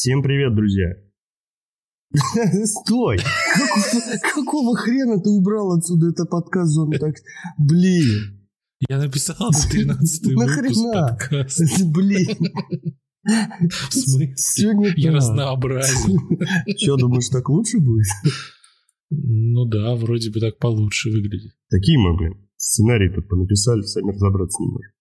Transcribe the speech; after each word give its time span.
Всем 0.00 0.22
привет, 0.22 0.54
друзья. 0.54 0.94
Стой! 2.66 3.18
Какого 4.32 4.76
хрена 4.76 5.20
ты 5.20 5.28
убрал 5.28 5.76
отсюда 5.76 6.10
это 6.10 6.24
подкаст 6.24 6.70
зону 6.70 6.92
так? 7.00 7.16
Блин. 7.58 8.48
Я 8.88 8.98
написал 8.98 9.50
13 9.50 10.26
выпуск 10.26 10.46
Нахрена? 10.46 10.92
подкаста. 11.08 11.84
Блин. 11.86 12.28
В 13.24 13.92
смысле? 13.92 14.94
Я 14.94 15.10
разнообразен. 15.10 16.16
Че, 16.76 16.96
думаешь, 16.96 17.28
так 17.30 17.48
лучше 17.48 17.80
будет? 17.80 18.06
Ну 19.10 19.64
да, 19.64 19.96
вроде 19.96 20.30
бы 20.30 20.38
так 20.38 20.58
получше 20.58 21.10
выглядит. 21.10 21.56
Такие 21.70 21.98
мы, 21.98 22.16
блин. 22.16 22.48
Сценарий 22.56 23.12
тут 23.12 23.28
понаписали, 23.28 23.82
сами 23.82 24.12
разобраться 24.12 24.62
не 24.62 24.68
можем. 24.68 24.92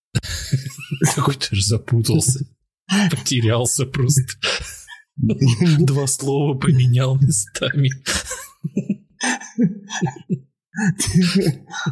Какой 1.16 1.36
ты 1.36 1.56
же 1.56 1.64
запутался. 1.64 2.48
Потерялся 3.12 3.86
просто. 3.86 4.24
Два 5.80 6.08
слова 6.08 6.58
поменял 6.58 7.20
местами. 7.20 7.90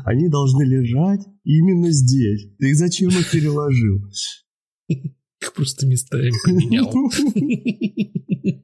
Они 0.03 0.29
должны 0.29 0.63
лежать 0.63 1.21
именно 1.43 1.91
здесь. 1.91 2.47
Ты 2.59 2.75
зачем 2.75 3.09
их 3.09 3.31
переложил? 3.31 4.07
Их 4.87 5.53
просто 5.55 5.87
местами 5.87 6.31
поменял. 6.43 6.93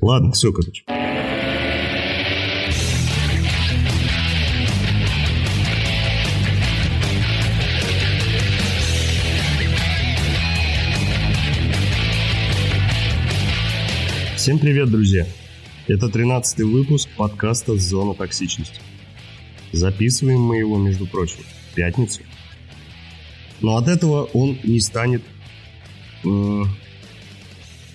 Ладно, 0.00 0.32
все, 0.32 0.52
короче. 0.52 0.84
Всем 14.44 14.58
привет, 14.58 14.90
друзья! 14.90 15.26
Это 15.88 16.10
13 16.10 16.58
выпуск 16.66 17.08
подкаста 17.16 17.78
«Зона 17.78 18.12
токсичности». 18.12 18.78
Записываем 19.72 20.42
мы 20.42 20.58
его, 20.58 20.76
между 20.76 21.06
прочим, 21.06 21.38
в 21.70 21.74
пятницу. 21.74 22.20
Но 23.62 23.78
от 23.78 23.88
этого 23.88 24.24
он 24.34 24.58
не 24.62 24.80
станет... 24.80 25.22
э, 26.24 26.62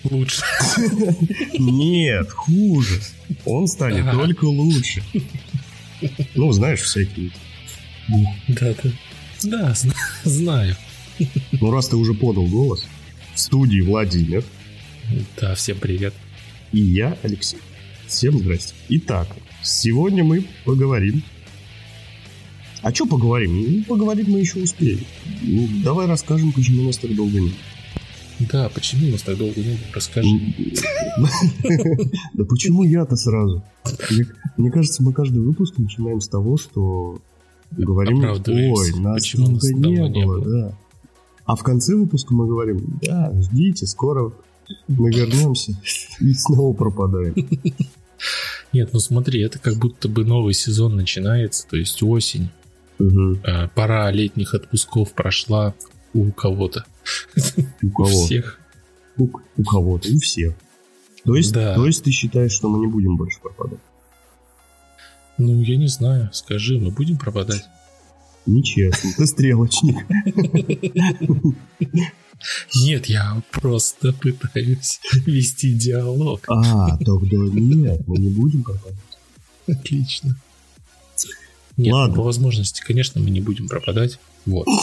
Лучше. 0.02 0.42
Нет, 1.56 2.28
хуже. 2.32 3.00
Он 3.44 3.68
станет 3.68 4.08
Ага. 4.08 4.18
только 4.18 4.46
лучше. 4.46 5.04
Ну, 6.34 6.50
знаешь, 6.50 6.80
всякие. 6.80 7.30
Да, 8.48 8.74
да. 8.82 8.90
Да, 9.44 9.74
зна- 9.74 9.94
знаю. 10.24 10.74
Ну, 11.60 11.70
раз 11.70 11.86
ты 11.86 11.94
уже 11.94 12.12
подал 12.12 12.48
голос, 12.48 12.84
в 13.36 13.38
студии 13.38 13.82
Владимир 13.82 14.42
Да, 15.40 15.54
всем 15.54 15.78
привет. 15.78 16.12
И 16.72 16.80
я, 16.80 17.16
Алексей. 17.22 17.58
Всем 18.06 18.38
здрасте. 18.38 18.74
Итак, 18.88 19.28
сегодня 19.62 20.24
мы 20.24 20.44
поговорим. 20.64 21.22
А 22.82 22.94
что 22.94 23.06
поговорим? 23.06 23.52
Ну, 23.78 23.84
поговорить 23.84 24.26
мы 24.28 24.40
еще 24.40 24.60
успеем. 24.62 25.00
Ну, 25.42 25.68
давай 25.84 26.06
расскажем, 26.06 26.52
почему 26.52 26.84
нас 26.84 26.96
так 26.96 27.14
долго 27.14 27.40
нет. 27.40 27.52
Да, 28.50 28.70
почему 28.70 29.10
нас 29.10 29.22
так 29.22 29.36
долго 29.36 29.60
не 29.60 29.74
было? 29.74 29.94
Расскажи. 29.94 30.28
Да 32.34 32.44
почему 32.44 32.84
я-то 32.84 33.16
сразу? 33.16 33.62
Мне, 34.56 34.70
кажется, 34.70 35.02
мы 35.02 35.12
каждый 35.12 35.42
выпуск 35.42 35.74
начинаем 35.76 36.20
с 36.20 36.28
того, 36.28 36.56
что 36.56 37.18
говорим, 37.70 38.24
ой, 38.24 38.92
нас 38.98 39.34
долго 39.34 40.08
не 40.08 40.24
было. 40.24 40.44
да. 40.44 40.78
А 41.44 41.56
в 41.56 41.62
конце 41.62 41.96
выпуска 41.96 42.32
мы 42.32 42.46
говорим, 42.46 42.98
да, 43.02 43.32
ждите, 43.40 43.86
скоро 43.86 44.32
мы 44.88 45.10
вернемся 45.12 45.72
и 46.20 46.32
снова 46.34 46.74
пропадаем. 46.74 47.34
Нет, 48.72 48.90
ну 48.92 48.98
смотри, 49.00 49.40
это 49.42 49.58
как 49.58 49.76
будто 49.76 50.08
бы 50.08 50.24
новый 50.24 50.52
сезон 50.54 50.96
начинается, 50.96 51.66
то 51.68 51.76
есть 51.76 52.02
осень. 52.02 52.50
А, 53.44 53.68
Пора 53.68 54.10
летних 54.10 54.54
отпусков 54.54 55.12
прошла 55.14 55.74
у 56.12 56.30
кого-то. 56.32 56.84
У 57.82 57.86
У 57.86 57.90
кого? 57.90 58.08
всех. 58.08 58.60
У, 59.16 59.28
у 59.56 59.64
кого-то, 59.64 60.08
у 60.14 60.18
всех. 60.18 60.54
То 61.24 61.34
есть, 61.34 61.52
Да. 61.52 61.74
то 61.74 61.86
есть 61.86 62.04
ты 62.04 62.10
считаешь, 62.10 62.52
что 62.52 62.68
мы 62.68 62.78
не 62.78 62.86
будем 62.86 63.16
больше 63.16 63.40
пропадать? 63.40 63.80
Ну, 65.38 65.62
я 65.62 65.76
не 65.76 65.88
знаю. 65.88 66.28
Скажи, 66.32 66.78
мы 66.78 66.90
будем 66.90 67.16
пропадать? 67.16 67.64
Нечестно, 68.46 69.10
ты 69.16 69.26
стрелочник. 69.26 69.96
Нет, 72.74 73.06
я 73.06 73.42
просто 73.50 74.12
пытаюсь 74.20 75.00
вести 75.26 75.72
диалог. 75.74 76.44
А, 76.48 76.96
тогда 76.98 77.36
нет, 77.36 78.06
мы 78.06 78.18
не 78.18 78.30
будем 78.30 78.62
пропадать. 78.64 78.96
Отлично. 79.66 80.36
Нет, 81.76 81.92
Ладно. 81.94 82.16
по 82.16 82.22
возможности, 82.22 82.82
конечно, 82.82 83.20
мы 83.20 83.30
не 83.30 83.40
будем 83.40 83.68
пропадать. 83.68 84.18
Вот. 84.46 84.66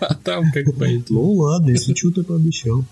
А 0.00 0.14
там 0.14 0.52
как 0.52 0.74
пойдет. 0.76 1.10
Ну 1.10 1.32
ладно, 1.32 1.70
если 1.70 1.92
что, 1.92 2.10
ты 2.12 2.22
пообещал. 2.22 2.84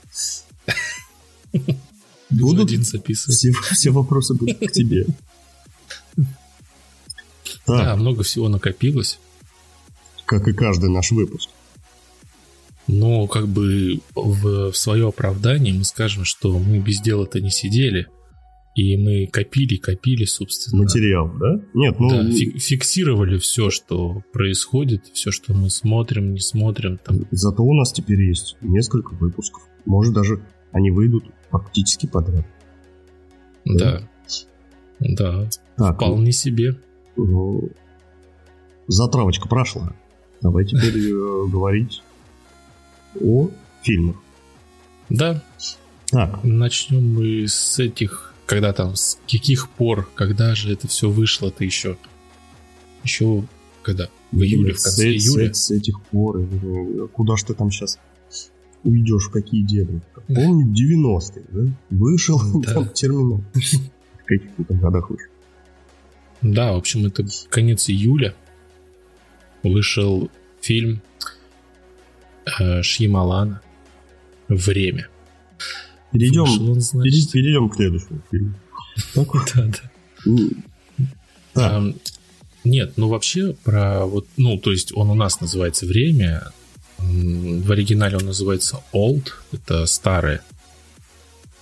Будут 2.31 2.67
один 2.67 2.83
записывать. 2.85 3.37
все, 3.37 3.53
все 3.73 3.91
вопросы 3.91 4.35
будут 4.35 4.59
к 4.59 4.73
тебе. 4.73 5.07
Да, 6.17 6.25
Так, 7.65 7.97
много 7.99 8.23
всего 8.25 8.49
накопилось. 8.49 9.19
как 10.27 10.47
и 10.49 10.53
каждый 10.53 10.91
наш 10.91 11.13
выпуск. 11.13 11.49
Но 12.89 13.27
как 13.27 13.49
бы 13.49 14.01
в, 14.15 14.71
в 14.71 14.77
свое 14.77 15.09
оправдание 15.09 15.75
мы 15.75 15.85
скажем, 15.85 16.25
что 16.25 16.59
мы 16.59 16.79
без 16.79 17.01
дела-то 17.01 17.41
не 17.41 17.51
сидели. 17.51 18.07
И 18.77 18.97
мы 18.99 19.27
копили, 19.27 19.77
копили, 19.77 20.25
собственно. 20.27 20.83
Материал, 20.83 21.33
да? 21.41 21.61
Нет, 21.73 21.99
ну, 21.99 22.11
Да, 22.11 22.31
фи- 22.31 22.59
фиксировали 22.59 23.39
все, 23.39 23.71
что 23.71 24.23
происходит, 24.33 25.07
все, 25.15 25.31
что 25.31 25.55
мы 25.55 25.71
смотрим, 25.71 26.35
не 26.35 26.41
смотрим. 26.41 26.99
Там. 26.99 27.21
зато 27.31 27.63
у 27.65 27.73
нас 27.73 27.93
теперь 27.93 28.21
есть 28.23 28.57
несколько 28.61 29.15
выпусков. 29.15 29.63
Может, 29.87 30.13
даже 30.13 30.43
они 30.73 30.91
выйдут 30.91 31.25
практически 31.51 32.07
подряд. 32.07 32.45
Да. 33.65 34.07
Да, 35.01 35.49
Так, 35.77 35.97
вполне 35.97 36.33
себе. 36.33 36.77
ну, 37.17 37.71
затравочка 38.89 39.49
прошла. 39.49 39.95
Давай 40.43 40.65
теперь 40.67 40.97
э, 40.99 41.47
говорить 41.51 42.03
о 43.21 43.51
фильмах. 43.83 44.17
Да, 45.09 45.43
Так, 46.07 46.43
начнем 46.45 47.15
мы 47.15 47.47
с 47.49 47.79
этих, 47.79 48.35
когда 48.47 48.73
там, 48.73 48.97
с 48.97 49.19
каких 49.31 49.69
пор, 49.71 50.09
когда 50.15 50.55
же 50.55 50.73
это 50.73 50.89
все 50.89 51.09
вышло-то 51.11 51.65
еще? 51.65 51.97
Еще 53.05 53.45
когда? 53.83 54.09
В 54.33 54.43
июле, 54.43 54.75
в 54.75 54.81
с, 54.81 54.85
конце 54.85 55.03
с- 55.19 55.25
июля? 55.27 55.55
с 55.55 55.71
этих 55.71 56.01
пор, 56.03 56.43
куда 57.13 57.37
ж 57.37 57.45
ты 57.45 57.55
там 57.55 57.71
сейчас 57.71 57.99
уйдешь, 58.83 59.27
в 59.29 59.31
какие 59.31 59.63
дебри? 59.63 60.01
Помню, 60.27 60.67
90-е, 60.73 61.45
да? 61.51 61.73
Вышел 61.91 62.41
Да. 62.63 62.75
там 62.75 62.89
терминал. 62.91 63.43
В 63.55 64.25
каких 64.25 64.55
ты 64.57 64.65
там 64.65 64.79
годах 64.81 65.09
вышел? 65.11 65.31
Да, 66.43 66.73
в 66.73 66.77
общем, 66.77 67.07
это 67.07 67.25
конец 67.49 67.89
июля. 67.89 68.35
Вышел 69.63 70.31
фильм 70.61 71.01
Шьямалана 72.83 73.61
«Время». 74.49 75.09
Перейдем, 76.13 76.45
Вышел 76.45 77.03
перейдем 77.03 77.69
к 77.69 77.75
следующему 77.75 78.23
фильму. 78.31 78.55
Так 79.15 79.35
вот. 79.35 79.53
Да, 79.55 80.63
да. 81.55 81.93
Нет, 82.65 82.95
ну 82.97 83.09
вообще 83.09 83.55
про 83.65 84.07
вот, 84.07 84.27
ну 84.37 84.59
то 84.59 84.73
есть 84.73 84.93
он 84.95 85.11
у 85.11 85.15
нас 85.15 85.41
называется 85.41 85.87
время, 85.87 86.51
в 86.99 87.71
оригинале 87.71 88.17
он 88.17 88.27
называется 88.27 88.83
old, 88.93 89.29
это 89.53 89.87
старое. 89.87 90.43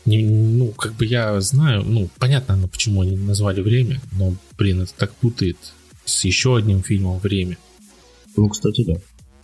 Не- 0.07 0.25
ну 0.25 0.69
как 0.69 0.95
бы 0.95 1.05
я 1.05 1.41
знаю, 1.41 1.83
ну 1.83 2.09
понятно, 2.19 2.57
ну, 2.57 2.69
почему 2.69 3.03
они 3.03 3.17
назвали 3.17 3.61
время, 3.61 4.01
но 4.13 4.35
блин, 4.57 4.83
это 4.83 4.95
так 4.95 5.15
путает 5.15 5.57
с 6.05 6.25
еще 6.25 6.57
одним 6.57 6.83
фильмом 6.83 7.19
время. 7.19 7.59
ну, 8.37 8.49
кстати, 8.49 8.85
да. 8.85 8.95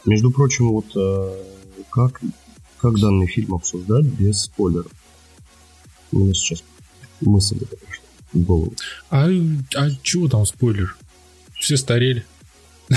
Между 0.07 0.31
прочим, 0.31 0.71
вот 0.73 0.87
э, 0.97 1.45
как, 1.91 2.21
как 2.79 2.99
данный 2.99 3.27
фильм 3.27 3.55
обсуждать 3.55 4.07
без 4.07 4.43
спойлеров? 4.43 4.93
У 6.13 6.21
меня 6.21 6.35
сейчас 6.35 6.65
мысль 7.21 7.59
эта 7.61 7.77
пришла 7.77 8.05
в 8.33 8.39
голову. 8.39 8.75
А, 9.11 9.29
а 9.77 9.91
чего 10.03 10.29
там 10.29 10.47
спойлер? 10.47 10.97
Все 11.59 11.77
старели. 11.77 12.25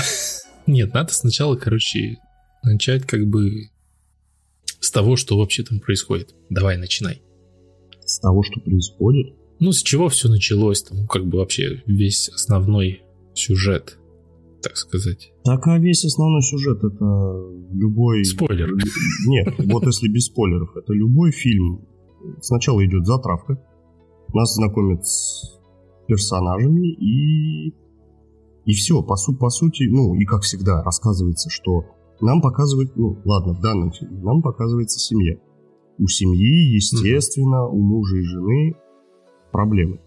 Нет, 0.66 0.94
надо 0.94 1.12
сначала, 1.12 1.56
короче, 1.56 2.18
начать 2.62 3.06
как 3.06 3.26
бы 3.26 3.68
с 4.80 4.90
того, 4.90 5.16
что 5.16 5.36
вообще 5.36 5.62
там 5.62 5.80
происходит. 5.80 6.34
Давай, 6.50 6.76
начинай. 6.76 7.22
С 8.04 8.18
того, 8.18 8.42
что 8.42 8.60
происходит, 8.60 9.34
Ну, 9.60 9.72
с 9.72 9.82
чего 9.82 10.08
все 10.08 10.28
началось, 10.28 10.82
там, 10.82 11.06
как 11.06 11.26
бы 11.26 11.38
вообще 11.38 11.82
весь 11.86 12.28
основной 12.28 13.02
сюжет, 13.34 13.98
так 14.64 14.76
сказать. 14.76 15.32
Так, 15.44 15.66
а 15.66 15.78
весь 15.78 16.04
основной 16.04 16.42
сюжет 16.42 16.78
это 16.78 17.04
любой... 17.72 18.24
Спойлер. 18.24 18.70
Нет, 19.26 19.54
вот 19.58 19.86
если 19.86 20.08
без 20.08 20.26
спойлеров, 20.26 20.76
это 20.76 20.92
любой 20.92 21.30
фильм 21.30 21.86
сначала 22.40 22.84
идет 22.84 23.06
затравка, 23.06 23.58
нас 24.32 24.54
знакомят 24.54 25.06
с 25.06 25.60
персонажами 26.06 26.92
и 26.92 27.74
и 28.64 28.72
все, 28.72 29.02
по, 29.02 29.16
су 29.16 29.34
по 29.34 29.50
сути, 29.50 29.84
ну, 29.90 30.14
и 30.14 30.24
как 30.24 30.42
всегда, 30.42 30.82
рассказывается, 30.82 31.50
что 31.50 31.84
нам 32.20 32.40
показывают, 32.40 32.96
ну, 32.96 33.18
ладно, 33.24 33.52
в 33.52 33.60
данном 33.60 33.92
фильме, 33.92 34.22
нам 34.22 34.40
показывается 34.40 34.98
семья. 34.98 35.36
У 35.98 36.06
семьи, 36.08 36.74
естественно, 36.74 37.66
mm-hmm. 37.66 37.72
у 37.72 37.82
мужа 37.82 38.16
и 38.16 38.22
жены 38.22 38.74
проблемы. 39.52 40.00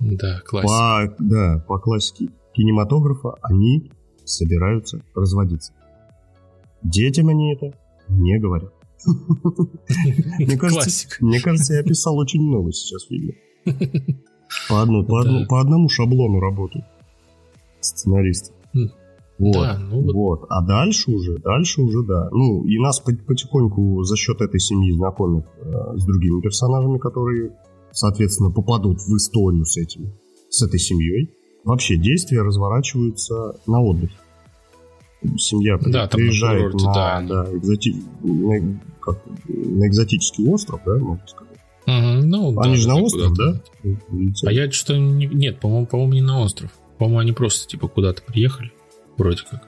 Да, 0.00 0.40
классика. 0.44 1.16
По, 1.16 1.24
да, 1.24 1.64
по 1.66 1.78
классике 1.78 2.28
кинематографа 2.56 3.36
они 3.42 3.92
собираются 4.24 5.02
разводиться. 5.14 5.72
Детям 6.82 7.28
они 7.28 7.54
это 7.54 7.72
не 8.08 8.38
говорят. 8.38 8.72
Мне 10.38 10.56
кажется, 10.56 11.08
мне 11.20 11.40
кажется, 11.40 11.74
я 11.74 11.82
писал 11.82 12.16
очень 12.16 12.40
много 12.40 12.72
сейчас 12.72 13.04
в 13.04 13.08
фильме. 13.08 13.34
По, 14.68 14.82
одну, 14.82 15.04
по, 15.04 15.20
одну, 15.20 15.46
по 15.46 15.60
одному 15.60 15.88
шаблону 15.88 16.40
работаю 16.40 16.84
сценаристов. 17.80 18.54
Хм. 18.74 18.88
Вот, 19.38 19.52
да, 19.52 19.78
ну 19.78 20.02
вот. 20.02 20.14
вот. 20.14 20.46
А 20.48 20.62
дальше 20.62 21.10
уже, 21.10 21.36
дальше 21.38 21.82
уже, 21.82 22.02
да. 22.04 22.28
Ну, 22.30 22.64
и 22.64 22.78
нас 22.78 23.00
потихоньку 23.00 24.02
за 24.02 24.16
счет 24.16 24.40
этой 24.40 24.60
семьи 24.60 24.92
знакомят 24.92 25.46
э, 25.58 25.96
с 25.96 26.04
другими 26.04 26.40
персонажами, 26.40 26.98
которые, 26.98 27.52
соответственно, 27.92 28.50
попадут 28.50 28.98
в 29.00 29.16
историю 29.16 29.64
с 29.64 29.76
этим, 29.76 30.14
с 30.48 30.62
этой 30.62 30.78
семьей. 30.78 31.35
Вообще 31.66 31.96
действия 31.96 32.42
разворачиваются 32.42 33.56
на 33.66 33.82
отдых. 33.82 34.10
Семья 35.36 35.76
да, 35.78 36.06
приезжает 36.06 36.72
на, 36.74 36.94
да. 36.94 37.20
Да, 37.22 37.56
экзоти... 37.56 37.96
на, 38.22 38.80
как, 39.00 39.18
на 39.48 39.88
экзотический 39.88 40.48
остров, 40.48 40.80
да, 40.86 40.96
можно 40.96 41.26
сказать. 41.26 41.58
Угу, 41.86 42.26
ну, 42.26 42.60
Они 42.60 42.76
да, 42.76 42.80
же 42.80 42.88
на 42.88 42.96
остров, 43.00 43.34
да? 43.34 43.60
А 44.44 44.52
я 44.52 44.70
что-то 44.70 44.96
не... 44.96 45.26
Нет, 45.26 45.58
по-моему, 45.58 45.86
по-моему, 45.86 46.12
не 46.12 46.22
на 46.22 46.40
остров. 46.40 46.70
По-моему, 46.98 47.18
они 47.18 47.32
просто 47.32 47.68
типа 47.68 47.88
куда-то 47.88 48.22
приехали, 48.22 48.70
вроде 49.16 49.42
как. 49.50 49.66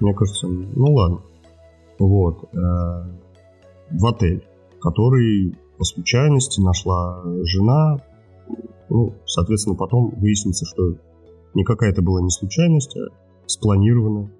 Мне 0.00 0.14
кажется, 0.14 0.48
ну 0.48 0.94
ладно. 0.94 1.20
Вот. 2.00 2.42
Э, 2.52 3.08
в 3.92 4.06
отель, 4.06 4.42
который 4.80 5.54
по 5.78 5.84
случайности 5.84 6.60
нашла 6.60 7.22
жена. 7.44 8.00
Ну, 8.88 9.14
соответственно, 9.26 9.76
потом 9.76 10.10
выяснится, 10.16 10.66
что 10.66 10.94
никакая 11.54 11.90
это 11.90 12.02
была 12.02 12.20
не 12.22 12.30
случайность, 12.30 12.96
а 12.96 13.08
спланированная. 13.46 14.30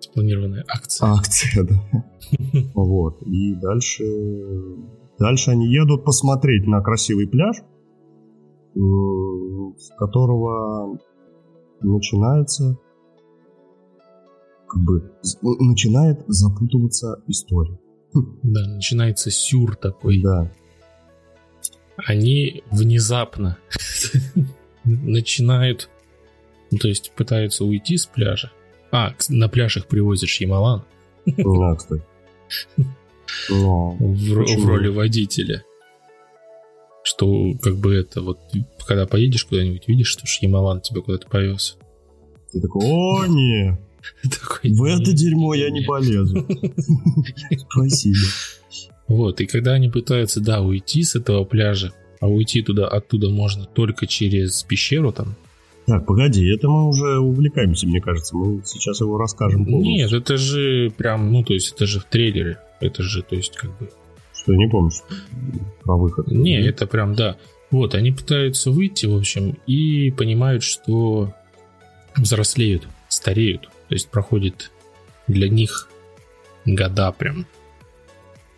Спланированная 0.00 0.64
акция. 0.68 1.08
Акция, 1.08 1.64
да. 1.64 2.04
Вот. 2.74 3.22
И 3.22 3.54
дальше... 3.54 4.04
Дальше 5.18 5.50
они 5.50 5.72
едут 5.72 6.04
посмотреть 6.04 6.66
на 6.66 6.80
красивый 6.80 7.28
пляж, 7.28 7.56
с 8.74 9.90
которого 9.96 10.98
начинается 11.80 12.78
как 14.72 14.82
бы 14.82 15.12
начинает 15.42 16.24
запутываться 16.28 17.22
история. 17.26 17.78
Да, 18.14 18.74
начинается 18.74 19.30
сюр 19.30 19.76
такой. 19.76 20.22
Да. 20.22 20.50
Они 21.96 22.64
внезапно 22.70 23.58
начинают, 24.84 25.88
ну, 26.70 26.78
то 26.78 26.88
есть 26.88 27.12
пытаются 27.12 27.64
уйти 27.64 27.96
с 27.96 28.06
пляжа. 28.06 28.50
А, 28.90 29.14
на 29.28 29.48
пляж 29.48 29.76
их 29.76 29.86
привозишь 29.86 30.40
Ямалан. 30.40 30.84
Да, 31.26 31.74
кстати. 31.76 32.02
Но, 33.48 33.96
в, 33.98 34.66
роли 34.66 34.88
водителя. 34.88 35.64
Что 37.02 37.52
как 37.60 37.76
бы 37.78 37.94
это 37.94 38.20
вот, 38.20 38.38
когда 38.86 39.06
поедешь 39.06 39.44
куда-нибудь, 39.44 39.88
видишь, 39.88 40.08
что 40.08 40.26
Шьямалан 40.26 40.80
тебя 40.80 41.00
куда-то 41.00 41.26
повез. 41.28 41.76
Ты 42.52 42.60
такой, 42.60 42.82
о, 42.84 43.26
не, 43.26 43.78
в 44.62 44.84
это 44.84 45.12
дерьмо 45.12 45.54
я 45.54 45.70
не 45.70 45.82
полезу. 45.82 46.46
Спасибо. 47.70 48.18
Вот, 49.08 49.40
и 49.40 49.46
когда 49.46 49.72
они 49.72 49.88
пытаются, 49.88 50.40
да, 50.40 50.60
уйти 50.60 51.02
с 51.02 51.16
этого 51.16 51.44
пляжа, 51.44 51.92
а 52.22 52.28
уйти 52.28 52.62
туда 52.62 52.86
оттуда 52.86 53.30
можно 53.30 53.66
только 53.66 54.06
через 54.06 54.62
пещеру 54.62 55.12
там. 55.12 55.34
Так, 55.86 56.06
погоди, 56.06 56.48
это 56.48 56.68
мы 56.68 56.88
уже 56.88 57.18
увлекаемся, 57.18 57.88
мне 57.88 58.00
кажется. 58.00 58.36
Мы 58.36 58.62
сейчас 58.64 59.00
его 59.00 59.18
расскажем 59.18 59.64
полностью. 59.64 59.92
Нет, 59.92 60.12
это 60.12 60.36
же 60.36 60.92
прям, 60.96 61.32
ну, 61.32 61.42
то 61.42 61.52
есть 61.52 61.72
это 61.74 61.84
же 61.84 61.98
в 61.98 62.04
трейлере. 62.04 62.58
Это 62.80 63.02
же, 63.02 63.24
то 63.24 63.34
есть, 63.34 63.56
как 63.56 63.76
бы... 63.76 63.90
Что, 64.32 64.54
не 64.54 64.68
помнишь 64.68 65.02
про 65.82 65.96
выход? 65.96 66.28
Не, 66.28 66.64
это 66.64 66.86
прям, 66.86 67.16
да. 67.16 67.38
Вот, 67.72 67.96
они 67.96 68.12
пытаются 68.12 68.70
выйти, 68.70 69.06
в 69.06 69.16
общем, 69.16 69.58
и 69.66 70.12
понимают, 70.12 70.62
что 70.62 71.34
взрослеют, 72.16 72.86
стареют. 73.08 73.62
То 73.88 73.94
есть 73.96 74.08
проходит 74.10 74.70
для 75.26 75.48
них 75.48 75.88
года 76.64 77.10
прям. 77.10 77.46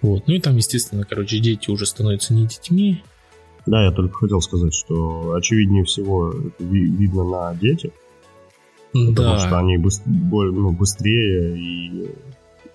Вот. 0.02 0.28
Ну 0.28 0.34
и 0.34 0.40
там, 0.40 0.56
естественно, 0.56 1.06
короче, 1.08 1.38
дети 1.38 1.70
уже 1.70 1.86
становятся 1.86 2.34
не 2.34 2.46
детьми. 2.46 3.02
Да, 3.66 3.84
я 3.84 3.92
только 3.92 4.18
хотел 4.18 4.40
сказать, 4.40 4.74
что 4.74 5.32
очевиднее 5.32 5.84
всего 5.84 6.30
это 6.30 6.64
видно 6.64 7.24
на 7.24 7.54
детях. 7.54 7.92
Потому 8.92 9.14
да. 9.14 9.38
что 9.38 9.58
они 9.58 9.76
быстрее, 9.76 10.14
ну, 10.14 10.70
быстрее 10.70 11.58
и 11.58 12.10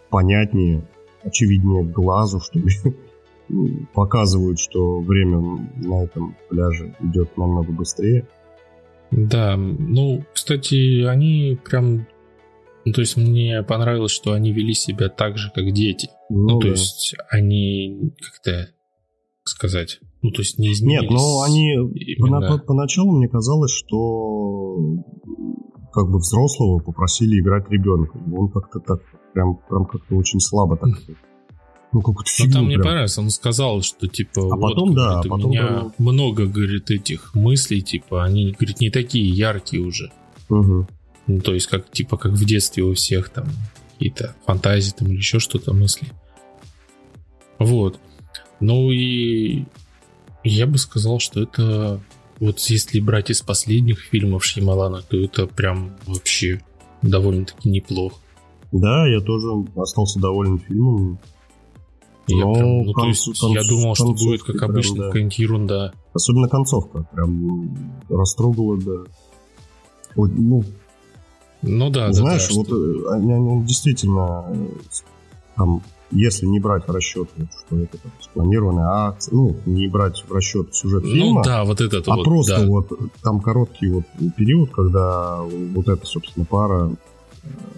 понятнее, 0.10 0.84
очевиднее 1.24 1.84
глазу, 1.84 2.42
что 2.42 2.60
ли, 2.60 2.72
показывают, 3.94 4.60
что 4.60 5.00
время 5.00 5.40
на 5.78 6.04
этом 6.04 6.36
пляже 6.50 6.94
идет 7.02 7.38
намного 7.38 7.72
быстрее. 7.72 8.28
Да, 9.12 9.56
ну, 9.58 10.24
кстати, 10.34 11.04
они 11.04 11.58
прям... 11.64 12.06
Ну, 12.86 12.94
то 12.94 13.02
есть 13.02 13.18
мне 13.18 13.64
понравилось, 13.64 14.12
что 14.12 14.34
они 14.34 14.52
вели 14.52 14.74
себя 14.74 15.10
так 15.10 15.38
же, 15.38 15.52
как 15.54 15.72
дети. 15.72 16.10
Ну, 16.30 16.50
ну 16.50 16.60
то 16.60 16.68
да. 16.68 16.72
есть 16.72 17.16
они 17.30 18.14
как-то 18.20 18.70
сказать, 19.50 20.00
ну, 20.22 20.32
то 20.32 20.42
есть 20.42 20.60
не 20.60 20.72
изменились. 20.72 21.02
Нет, 21.04 21.12
но 21.12 21.42
они 21.42 21.74
именно... 21.74 22.58
поначалу 22.60 23.18
мне 23.18 23.28
казалось, 23.28 23.72
что 23.72 24.78
как 25.92 26.10
бы 26.10 26.20
взрослого 26.20 26.80
попросили 26.80 27.40
играть 27.40 27.70
ребенка. 27.70 28.18
Он 28.34 28.50
как-то 28.50 28.80
так 28.80 29.02
прям, 29.34 29.60
прям 29.70 29.86
как-то 29.86 30.16
очень 30.16 30.40
слабо 30.40 30.78
так 30.78 30.90
ну, 31.92 32.02
какую-то 32.02 32.30
фигню. 32.30 32.54
там 32.54 32.66
мне 32.66 32.78
понравилось, 32.78 33.18
он 33.18 33.30
сказал, 33.30 33.82
что, 33.82 34.08
типа, 34.08 34.42
а 34.42 34.56
вот, 34.56 34.74
потом, 34.74 34.94
да, 34.94 35.22
у 35.22 35.24
потом, 35.24 35.52
меня 35.52 35.68
да. 35.68 35.94
много, 35.98 36.46
говорит, 36.46 36.92
этих 36.92 37.34
мыслей, 37.34 37.82
типа, 37.82 38.24
они, 38.24 38.52
говорит, 38.52 38.80
не 38.80 38.92
такие 38.92 39.28
яркие 39.28 39.82
уже. 39.84 40.12
Угу. 40.50 40.88
Ну, 41.28 41.40
то 41.42 41.54
есть, 41.54 41.68
как, 41.68 41.90
типа, 41.92 42.18
как 42.18 42.34
в 42.34 42.46
детстве 42.46 42.84
у 42.84 42.94
всех 42.94 43.30
там 43.30 43.48
какие-то 43.94 44.36
фантазии 44.46 44.94
там 44.98 45.08
или 45.08 45.18
еще 45.18 45.40
что-то 45.40 45.74
мысли. 45.74 46.08
Вот. 47.58 48.00
Ну 48.60 48.92
и 48.92 49.66
я 50.44 50.68
бы 50.68 50.78
сказал, 50.78 51.20
что 51.20 51.42
это 51.42 52.02
вот 52.40 52.60
если 52.60 53.00
брать 53.00 53.30
из 53.30 53.42
последних 53.42 54.00
фильмов 54.00 54.46
Шьямалана, 54.46 55.02
то 55.02 55.18
это 55.18 55.48
прям 55.48 55.98
вообще 56.06 56.62
довольно-таки 57.02 57.70
неплохо. 57.70 58.16
Да, 58.72 59.08
я 59.08 59.20
тоже 59.22 59.48
остался 59.76 60.20
доволен 60.20 60.60
фильмом. 60.60 61.20
Я, 62.28 62.46
Но 62.46 62.54
прям, 62.54 62.84
ну, 62.84 62.94
конц, 62.94 63.24
то 63.24 63.32
есть, 63.32 63.42
конц, 63.42 63.56
я 63.56 63.64
думал, 63.68 63.96
что 63.96 64.14
будет, 64.14 64.44
как 64.44 64.62
обычно, 64.62 64.98
да. 64.98 65.06
какая-нибудь 65.08 65.40
ерунда. 65.40 65.94
Особенно 66.14 66.48
концовка. 66.48 67.08
Прям 67.12 67.98
растрогала, 68.10 68.78
да. 68.78 69.12
Ой, 70.16 70.32
ну, 70.32 70.64
ну 71.62 71.90
да, 71.90 72.14
Знаешь, 72.14 72.48
да, 72.48 72.56
вот 72.56 72.68
что... 72.68 73.12
Э, 73.12 73.16
они, 73.16 73.34
они 73.34 73.64
действительно 73.66 74.46
э, 74.48 74.68
там, 75.56 75.82
если 76.12 76.46
не 76.46 76.60
брать 76.60 76.88
в 76.88 76.92
расчет, 76.92 77.30
что 77.66 77.78
это 77.80 77.98
там, 77.98 78.12
спланированная 78.22 78.88
акция, 78.88 79.34
ну, 79.36 79.56
не 79.66 79.88
брать 79.88 80.24
в 80.28 80.34
расчет 80.34 80.74
сюжет 80.76 81.04
ну 81.04 81.10
фильма, 81.10 81.34
ну, 81.36 81.44
да, 81.44 81.64
вот 81.64 81.82
это 81.82 82.02
а 82.06 82.16
вот, 82.16 82.24
просто 82.24 82.60
да. 82.60 82.66
вот 82.66 82.92
там 83.22 83.42
короткий 83.42 83.90
вот 83.90 84.06
период, 84.36 84.72
когда 84.72 85.42
вот 85.42 85.88
эта, 85.88 86.06
собственно, 86.06 86.46
пара 86.46 86.92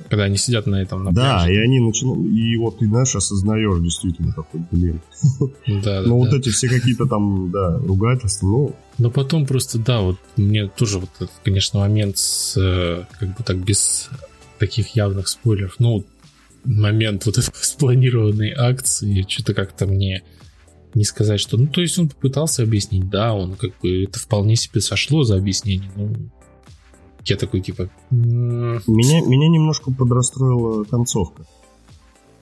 когда 0.09 0.25
они 0.25 0.37
сидят 0.37 0.65
на 0.65 0.81
этом 0.81 1.05
на 1.05 1.13
Да, 1.13 1.43
пляже. 1.45 1.53
и 1.53 1.57
они 1.57 1.79
начинают. 1.79 2.19
И 2.33 2.57
вот 2.57 2.79
ты, 2.79 2.87
знаешь, 2.87 3.15
осознаешь 3.15 3.79
действительно 3.81 4.33
такой, 4.33 4.61
блин. 4.69 5.01
Да, 5.83 6.01
Ну, 6.01 6.17
вот 6.17 6.33
эти 6.33 6.49
все 6.49 6.67
какие-то 6.67 7.05
там, 7.05 7.49
да, 7.51 7.77
ругательства, 7.77 8.47
ну. 8.47 8.75
Но 8.97 9.09
потом 9.09 9.45
просто, 9.45 9.79
да, 9.79 10.01
вот 10.01 10.17
мне 10.35 10.67
тоже 10.67 10.99
вот 10.99 11.09
этот, 11.15 11.31
конечно, 11.43 11.79
момент 11.79 12.17
с, 12.17 12.57
э, 12.57 13.05
как 13.19 13.37
бы 13.37 13.43
так, 13.43 13.57
без 13.57 14.09
таких 14.59 14.95
явных 14.95 15.27
спойлеров, 15.27 15.75
ну, 15.79 16.03
момент 16.63 17.25
вот 17.25 17.37
этой 17.37 17.51
спланированной 17.61 18.51
акции, 18.51 19.25
что-то 19.27 19.53
как-то 19.53 19.87
мне 19.87 20.23
не 20.93 21.03
сказать, 21.03 21.39
что... 21.39 21.57
Ну, 21.57 21.67
то 21.67 21.81
есть 21.81 21.97
он 21.97 22.09
попытался 22.09 22.63
объяснить, 22.63 23.09
да, 23.09 23.33
он 23.33 23.55
как 23.55 23.71
бы... 23.81 24.03
Это 24.03 24.19
вполне 24.19 24.55
себе 24.55 24.81
сошло 24.81 25.23
за 25.23 25.37
объяснение, 25.37 25.89
ну, 25.95 26.13
я 27.25 27.37
такой, 27.37 27.61
типа... 27.61 27.89
Меня, 28.09 29.21
меня 29.21 29.49
немножко 29.49 29.91
подрастроила 29.91 30.83
концовка. 30.83 31.45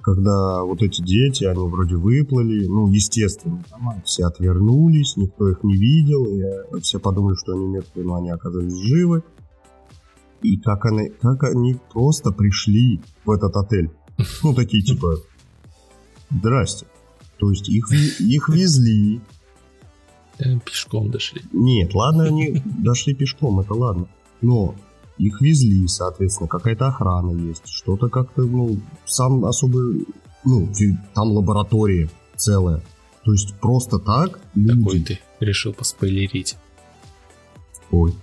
когда 0.02 0.64
вот 0.64 0.82
эти 0.82 1.02
дети, 1.02 1.44
они 1.44 1.68
вроде 1.68 1.96
выплыли, 1.96 2.66
ну, 2.66 2.88
естественно, 2.88 3.64
там 3.70 4.02
все 4.06 4.26
отвернулись, 4.26 5.18
никто 5.18 5.50
их 5.50 5.64
не 5.64 5.76
видел, 5.76 6.26
и 6.26 6.82
все 6.82 7.00
подумали, 7.00 7.36
что 7.36 7.54
они 7.54 7.68
мертвые, 7.68 8.08
но 8.08 8.16
они 8.16 8.30
оказались 8.32 8.74
живы. 8.74 9.24
И 10.42 10.58
как 10.58 10.86
они, 10.86 11.10
как 11.22 11.44
они 11.44 11.78
просто 11.92 12.32
пришли 12.32 13.02
в 13.26 13.32
этот 13.32 13.58
отель. 13.58 13.92
Ну, 14.44 14.54
такие 14.54 14.84
типа, 14.84 15.18
здрасте. 16.30 16.86
То 17.38 17.50
есть 17.50 17.70
их, 17.70 17.92
их 18.20 18.50
везли. 18.50 19.22
Э, 20.40 20.60
пешком 20.60 21.10
дошли. 21.10 21.42
Нет, 21.54 21.94
ладно, 21.94 22.26
они 22.26 22.62
дошли 22.66 23.14
пешком, 23.14 23.60
это 23.60 23.74
ладно. 23.74 24.08
Но 24.42 24.76
их 25.18 25.42
везли, 25.42 25.88
соответственно, 25.88 26.48
какая-то 26.48 26.88
охрана 26.88 27.32
есть, 27.32 27.68
что-то 27.68 28.10
как-то, 28.10 28.44
ну, 28.44 28.80
сам 29.06 29.46
особый, 29.46 30.06
ну, 30.46 30.70
там 31.14 31.32
лаборатория 31.32 32.10
целая. 32.36 32.82
То 33.24 33.34
есть 33.34 33.54
просто 33.60 34.00
так 34.00 34.40
люди... 34.56 34.84
Такой 34.84 35.00
ты 35.02 35.20
решил 35.40 35.74
поспойлерить. 35.74 36.58
Ой. 37.92 38.14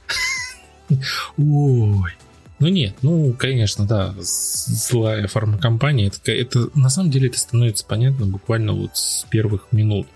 Ой. 1.37 2.13
Ну 2.59 2.69
нет, 2.69 2.97
ну, 3.03 3.35
конечно, 3.35 3.87
да, 3.87 4.15
злая 4.19 5.29
фармакомпания, 5.29 6.09
это, 6.09 6.33
это 6.33 6.71
на 6.75 6.89
самом 6.89 7.11
деле 7.11 7.29
это 7.29 7.39
становится 7.39 7.85
понятно 7.85 8.27
буквально 8.27 8.73
вот 8.73 8.97
с 8.97 9.27
первых 9.29 9.69
минут. 9.73 10.07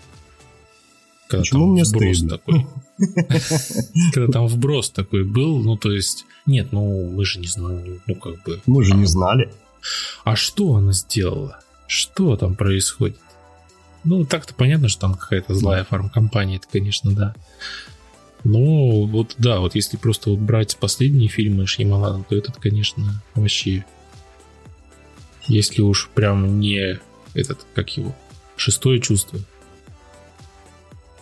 Когда 1.27 1.43
Почему 1.43 1.67
мне 1.67 1.85
стыдно? 1.85 2.37
Такой. 2.37 2.65
Когда 4.13 4.31
там 4.31 4.47
вброс 4.47 4.89
такой 4.89 5.23
был, 5.23 5.59
ну 5.59 5.77
то 5.77 5.91
есть, 5.91 6.25
нет, 6.45 6.71
ну 6.71 7.09
мы 7.11 7.25
же 7.25 7.39
не 7.39 7.47
знали, 7.47 8.01
ну 8.07 8.15
как 8.15 8.41
бы. 8.43 8.59
Мы 8.65 8.83
же 8.83 8.95
не 8.95 9.05
знали. 9.05 9.51
А 10.23 10.35
что 10.35 10.75
она 10.75 10.93
сделала? 10.93 11.59
Что 11.87 12.35
там 12.37 12.55
происходит? 12.55 13.19
Ну, 14.03 14.25
так-то 14.25 14.53
понятно, 14.55 14.87
что 14.87 15.01
там 15.01 15.13
какая-то 15.13 15.53
злая 15.53 15.83
фармкомпания, 15.83 16.57
это, 16.57 16.67
конечно, 16.71 17.11
да. 17.11 17.35
Но 18.43 19.05
вот 19.05 19.35
да, 19.37 19.59
вот 19.59 19.75
если 19.75 19.97
просто 19.97 20.31
вот 20.31 20.39
брать 20.39 20.77
последние 20.77 21.29
фильмы 21.29 21.67
Шьямалана, 21.67 22.23
то 22.23 22.35
этот, 22.35 22.57
конечно, 22.57 23.21
вообще... 23.35 23.85
Если 25.47 25.81
уж 25.81 26.09
прям 26.13 26.59
не 26.59 26.99
этот, 27.33 27.65
как 27.73 27.97
его, 27.97 28.15
шестое 28.55 28.99
чувство, 28.99 29.39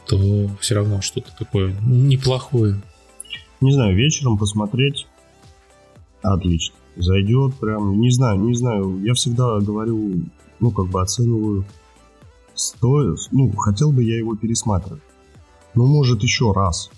то 0.05 0.49
все 0.59 0.75
равно 0.75 1.01
что-то 1.01 1.31
такое 1.37 1.73
неплохое. 1.81 2.81
Не 3.61 3.71
знаю, 3.71 3.95
вечером 3.95 4.37
посмотреть 4.37 5.07
отлично. 6.21 6.75
Зайдет 6.97 7.55
прям, 7.55 7.99
не 7.99 8.11
знаю, 8.11 8.39
не 8.39 8.53
знаю. 8.53 9.01
Я 9.03 9.13
всегда 9.13 9.59
говорю, 9.59 10.25
ну, 10.59 10.71
как 10.71 10.87
бы 10.87 11.01
оцениваю 11.01 11.65
стоит, 12.55 13.19
ну, 13.31 13.51
хотел 13.53 13.91
бы 13.91 14.03
я 14.03 14.17
его 14.17 14.35
пересматривать. 14.35 15.01
Ну, 15.75 15.85
может, 15.85 16.23
еще 16.23 16.51
раз. 16.51 16.91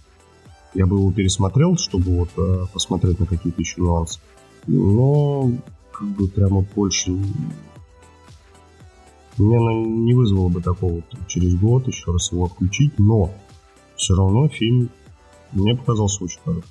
Я 0.73 0.85
бы 0.85 0.97
его 0.97 1.11
пересмотрел, 1.11 1.77
чтобы 1.77 2.11
вот 2.11 2.29
э, 2.37 2.65
посмотреть 2.73 3.19
на 3.19 3.25
какие-то 3.25 3.61
еще 3.61 3.81
нюансы. 3.81 4.19
Но, 4.67 5.51
как 5.91 6.07
бы, 6.07 6.27
прямо 6.27 6.65
больше 6.75 7.11
меня 9.37 9.59
не 9.85 10.13
вызвало 10.13 10.49
бы 10.49 10.61
такого 10.61 11.01
через 11.27 11.55
год 11.55 11.87
еще 11.87 12.11
раз 12.11 12.31
его 12.31 12.47
включить, 12.47 12.97
но 12.99 13.33
все 13.95 14.15
равно 14.15 14.47
фильм 14.47 14.89
мне 15.51 15.75
показался 15.75 16.23
очень 16.23 16.39
хороший. 16.43 16.69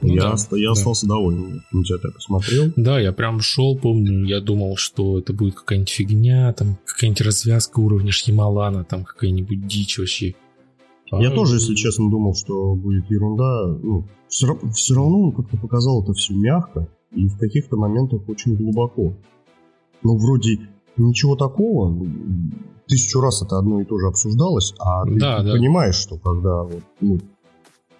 Ну, 0.00 0.14
я, 0.14 0.22
да, 0.22 0.56
я 0.56 0.66
да. 0.66 0.72
остался 0.72 1.06
доволен. 1.06 1.62
Кинотеатр 1.70 2.12
посмотрел. 2.12 2.72
Да, 2.76 3.00
я 3.00 3.12
прям 3.12 3.40
шел, 3.40 3.76
помню, 3.76 4.24
я 4.24 4.40
думал, 4.40 4.76
что 4.76 5.18
это 5.18 5.32
будет 5.32 5.54
какая-нибудь 5.54 5.88
фигня, 5.88 6.52
там 6.52 6.76
какая-нибудь 6.84 7.22
развязка 7.22 7.80
уровня 7.80 8.12
Шьямалана, 8.12 8.84
там 8.84 9.04
какая-нибудь 9.04 9.66
дичь 9.66 9.98
вообще. 9.98 10.34
А 11.18 11.22
я 11.22 11.30
тоже, 11.30 11.56
если 11.56 11.74
честно, 11.74 12.10
думал, 12.10 12.34
что 12.34 12.74
будет 12.74 13.10
ерунда. 13.10 13.66
Ну, 13.82 14.04
все, 14.28 14.58
все 14.72 14.94
равно 14.94 15.24
он 15.24 15.32
как-то 15.32 15.56
показал 15.56 16.02
это 16.02 16.12
все 16.12 16.34
мягко 16.34 16.88
и 17.12 17.28
в 17.28 17.38
каких-то 17.38 17.76
моментах 17.76 18.28
очень 18.28 18.56
глубоко. 18.56 19.12
Ну, 20.02 20.16
вроде 20.16 20.58
ничего 20.96 21.36
такого. 21.36 21.96
Тысячу 22.86 23.20
раз 23.20 23.42
это 23.42 23.58
одно 23.58 23.80
и 23.80 23.84
то 23.84 23.98
же 23.98 24.06
обсуждалось, 24.08 24.74
а 24.78 25.04
ты, 25.04 25.18
да, 25.18 25.38
понимаешь, 25.38 25.94
что 25.94 26.18
когда 26.18 26.64
вот, 26.64 26.82
ну, 27.00 27.18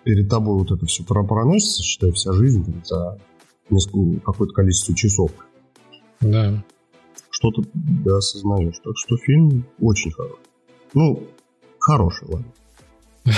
перед 0.02 0.28
тобой 0.28 0.59
вот 0.59 0.71
это 0.71 0.85
все 0.87 1.02
проносится, 1.04 1.83
считай, 1.83 2.12
вся 2.12 2.33
жизнь 2.33 2.64
там, 2.64 2.83
за 2.85 3.18
несколько, 3.71 4.21
какое-то 4.21 4.52
количество 4.52 4.94
часов. 4.94 5.30
Да. 6.21 6.62
Что-то 7.30 7.62
да, 7.73 8.18
осознаешь. 8.18 8.78
Так 8.85 8.92
что 8.97 9.16
фильм 9.16 9.64
очень 9.80 10.11
хороший. 10.11 10.38
Ну, 10.92 11.23
хороший, 11.78 12.28
ладно. 12.28 12.47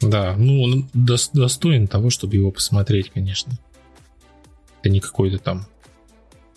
Да, 0.00 0.34
ну 0.38 0.62
он 0.62 0.88
достоин 0.94 1.86
того, 1.86 2.08
чтобы 2.08 2.36
его 2.36 2.50
посмотреть, 2.50 3.10
конечно. 3.10 3.52
Это 4.80 4.88
не 4.88 4.98
какой-то 4.98 5.38
там 5.38 5.66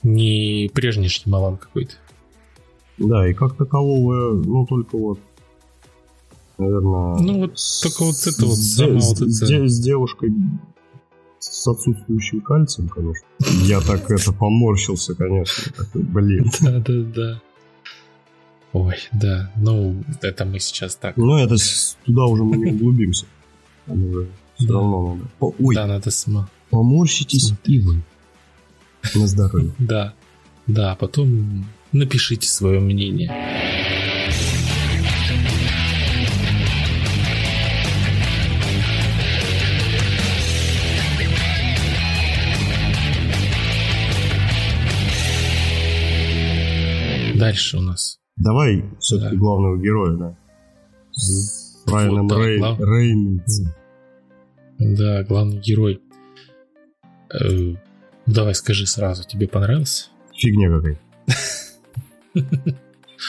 не 0.04 0.70
прежний 0.74 1.08
Шьямалан 1.08 1.58
какой-то. 1.58 1.96
Да, 2.98 3.28
и 3.28 3.34
как 3.34 3.56
такового, 3.56 4.34
ну, 4.34 4.66
только 4.68 4.98
вот, 4.98 5.20
наверное... 6.58 7.16
Ну, 7.18 7.40
вот 7.40 7.58
только 7.82 8.04
вот 8.04 8.16
это 8.28 8.46
вот 8.46 8.58
с, 8.58 8.76
сама 8.76 9.00
вот 9.00 9.18
это... 9.18 9.68
С, 9.68 9.80
девушкой 9.80 10.32
с 11.40 11.68
отсутствующим 11.68 12.42
кальцием, 12.42 12.88
конечно. 12.88 13.26
Я 13.64 13.82
так 13.82 14.10
это 14.12 14.32
поморщился, 14.32 15.16
конечно. 15.16 15.74
Такой, 15.76 16.04
блин. 16.04 16.46
Да-да-да. 16.62 17.42
Ой, 18.74 18.96
да. 19.12 19.52
Ну, 19.56 20.04
это 20.22 20.46
мы 20.46 20.60
сейчас 20.60 20.96
так. 20.96 21.16
Ну, 21.16 21.38
это 21.38 21.56
туда 22.06 22.26
уже 22.26 22.44
мы 22.44 22.58
не 22.58 22.72
углубимся. 22.74 23.26
Там 23.86 24.04
уже 24.10 24.28
все 24.56 24.74
равно 24.74 25.16
надо. 25.16 25.54
Ой, 25.60 25.76
да, 25.76 25.86
надо 25.86 26.10
сма. 26.10 26.50
Поморщитесь 26.72 27.54
и 27.66 27.80
вы. 27.80 28.02
На 29.16 29.28
здоровье. 29.28 29.72
Да. 29.80 30.14
Да, 30.66 30.96
потом 30.96 31.66
напишите 31.92 32.48
свое 32.48 32.80
мнение. 32.80 33.30
Дальше 47.36 47.78
у 47.78 47.82
нас. 47.82 48.23
Давай 48.38 48.84
все-таки 49.00 49.36
да. 49.36 49.40
главного 49.40 49.78
героя, 49.78 50.18
да. 50.18 50.38
С 51.12 51.84
Райаном 51.88 52.28
вот, 52.28 52.46
Рей... 52.46 52.58
глав... 52.58 52.80
Рейнольдсом. 52.80 53.68
Да, 54.80 55.24
главный 55.24 55.60
герой. 55.60 56.02
Э, 57.32 57.76
Давай 58.26 58.56
скажи 58.56 58.86
сразу, 58.86 59.28
тебе 59.28 59.48
понравился? 59.48 60.08
Фигня 60.34 60.70
какая. 60.70 61.00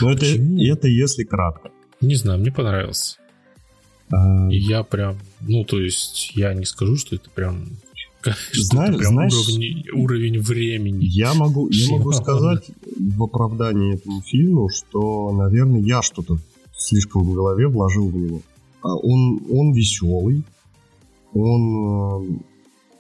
Ну 0.01 0.11
это, 0.11 0.27
это 0.27 0.89
если 0.89 1.23
кратко. 1.23 1.71
Не 2.01 2.17
знаю, 2.17 2.41
мне 2.41 2.51
понравился. 2.51 3.19
А... 4.11 4.49
я 4.51 4.83
прям, 4.83 5.19
ну 5.41 5.65
то 5.65 5.81
есть 5.81 6.33
я 6.35 6.53
не 6.53 6.65
скажу, 6.65 6.97
что 6.97 7.15
это 7.15 7.31
прям 7.31 7.69
знаешь, 8.53 8.97
прям 8.97 9.13
знаешь, 9.15 9.35
уровень, 9.35 9.85
уровень 9.93 10.41
времени. 10.41 11.05
Я 11.05 11.35
могу, 11.35 11.69
я 11.71 11.91
могу 11.91 12.13
сказать 12.13 12.65
в 12.99 13.23
оправдании 13.23 13.95
этому 13.95 14.23
фильму, 14.23 14.69
что, 14.69 15.33
наверное, 15.33 15.81
я 15.81 16.03
что-то 16.03 16.39
слишком 16.77 17.25
в 17.25 17.35
голове 17.35 17.69
вложил 17.69 18.09
в 18.09 18.17
него. 18.17 18.41
А 18.83 18.95
он, 18.95 19.41
он 19.51 19.73
веселый, 19.73 20.45
он 21.33 22.23
э, 22.23 22.39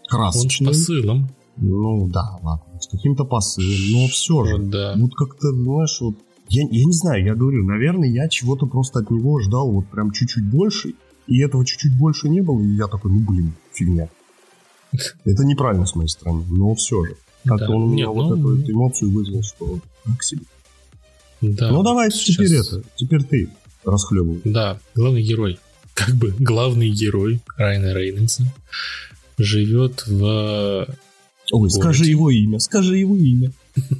красочный. 0.08 0.68
Он 0.68 0.74
с 0.74 0.78
посылом. 0.78 1.28
Ну 1.56 2.08
да, 2.08 2.38
ладно, 2.42 2.80
с 2.80 2.88
каким-то 2.88 3.24
посылом, 3.24 3.92
но 3.92 4.08
все 4.08 4.44
же. 4.44 4.58
Да. 4.58 4.94
Вот 4.96 5.14
как-то, 5.14 5.52
знаешь, 5.52 6.00
вот 6.00 6.16
я, 6.48 6.62
я 6.62 6.84
не 6.84 6.92
знаю, 6.92 7.24
я 7.24 7.34
говорю, 7.34 7.64
наверное, 7.64 8.08
я 8.08 8.28
чего-то 8.28 8.66
просто 8.66 9.00
от 9.00 9.10
него 9.10 9.40
ждал 9.40 9.70
вот 9.70 9.86
прям 9.86 10.10
чуть-чуть 10.10 10.48
больше, 10.50 10.94
и 11.26 11.40
этого 11.40 11.64
чуть-чуть 11.64 11.96
больше 11.96 12.28
не 12.28 12.40
было, 12.40 12.60
и 12.60 12.76
я 12.76 12.86
такой, 12.86 13.12
ну 13.12 13.20
блин, 13.20 13.52
фигня. 13.72 14.08
Это 15.24 15.44
неправильно 15.44 15.86
с 15.86 15.94
моей 15.94 16.08
стороны, 16.08 16.44
но 16.48 16.74
все 16.74 17.04
же. 17.04 17.16
Как-то 17.44 17.66
да. 17.66 17.72
он 17.74 17.82
у 17.82 17.86
меня 17.88 18.06
Нет, 18.06 18.14
вот 18.14 18.36
ну... 18.36 18.36
эту, 18.36 18.62
эту 18.62 18.72
эмоцию 18.72 19.10
вызвал, 19.10 19.42
что 19.42 19.80
к 20.18 20.22
себе. 20.22 20.42
Да, 21.42 21.70
ну 21.70 21.82
давай 21.82 22.10
сейчас... 22.10 22.36
теперь 22.36 22.54
это, 22.54 22.82
теперь 22.96 23.22
ты 23.24 23.50
расхлебывай. 23.84 24.40
Да, 24.44 24.78
главный 24.94 25.22
герой, 25.22 25.58
как 25.94 26.14
бы 26.14 26.34
главный 26.38 26.88
герой 26.90 27.40
Райана 27.56 27.92
Рейнольдса 27.92 28.44
живет 29.36 30.06
в 30.06 30.86
Ой, 31.52 31.70
скажи 31.70 32.06
его 32.06 32.30
имя, 32.30 32.58
скажи 32.58 32.96
его 32.96 33.16
имя. 33.16 33.52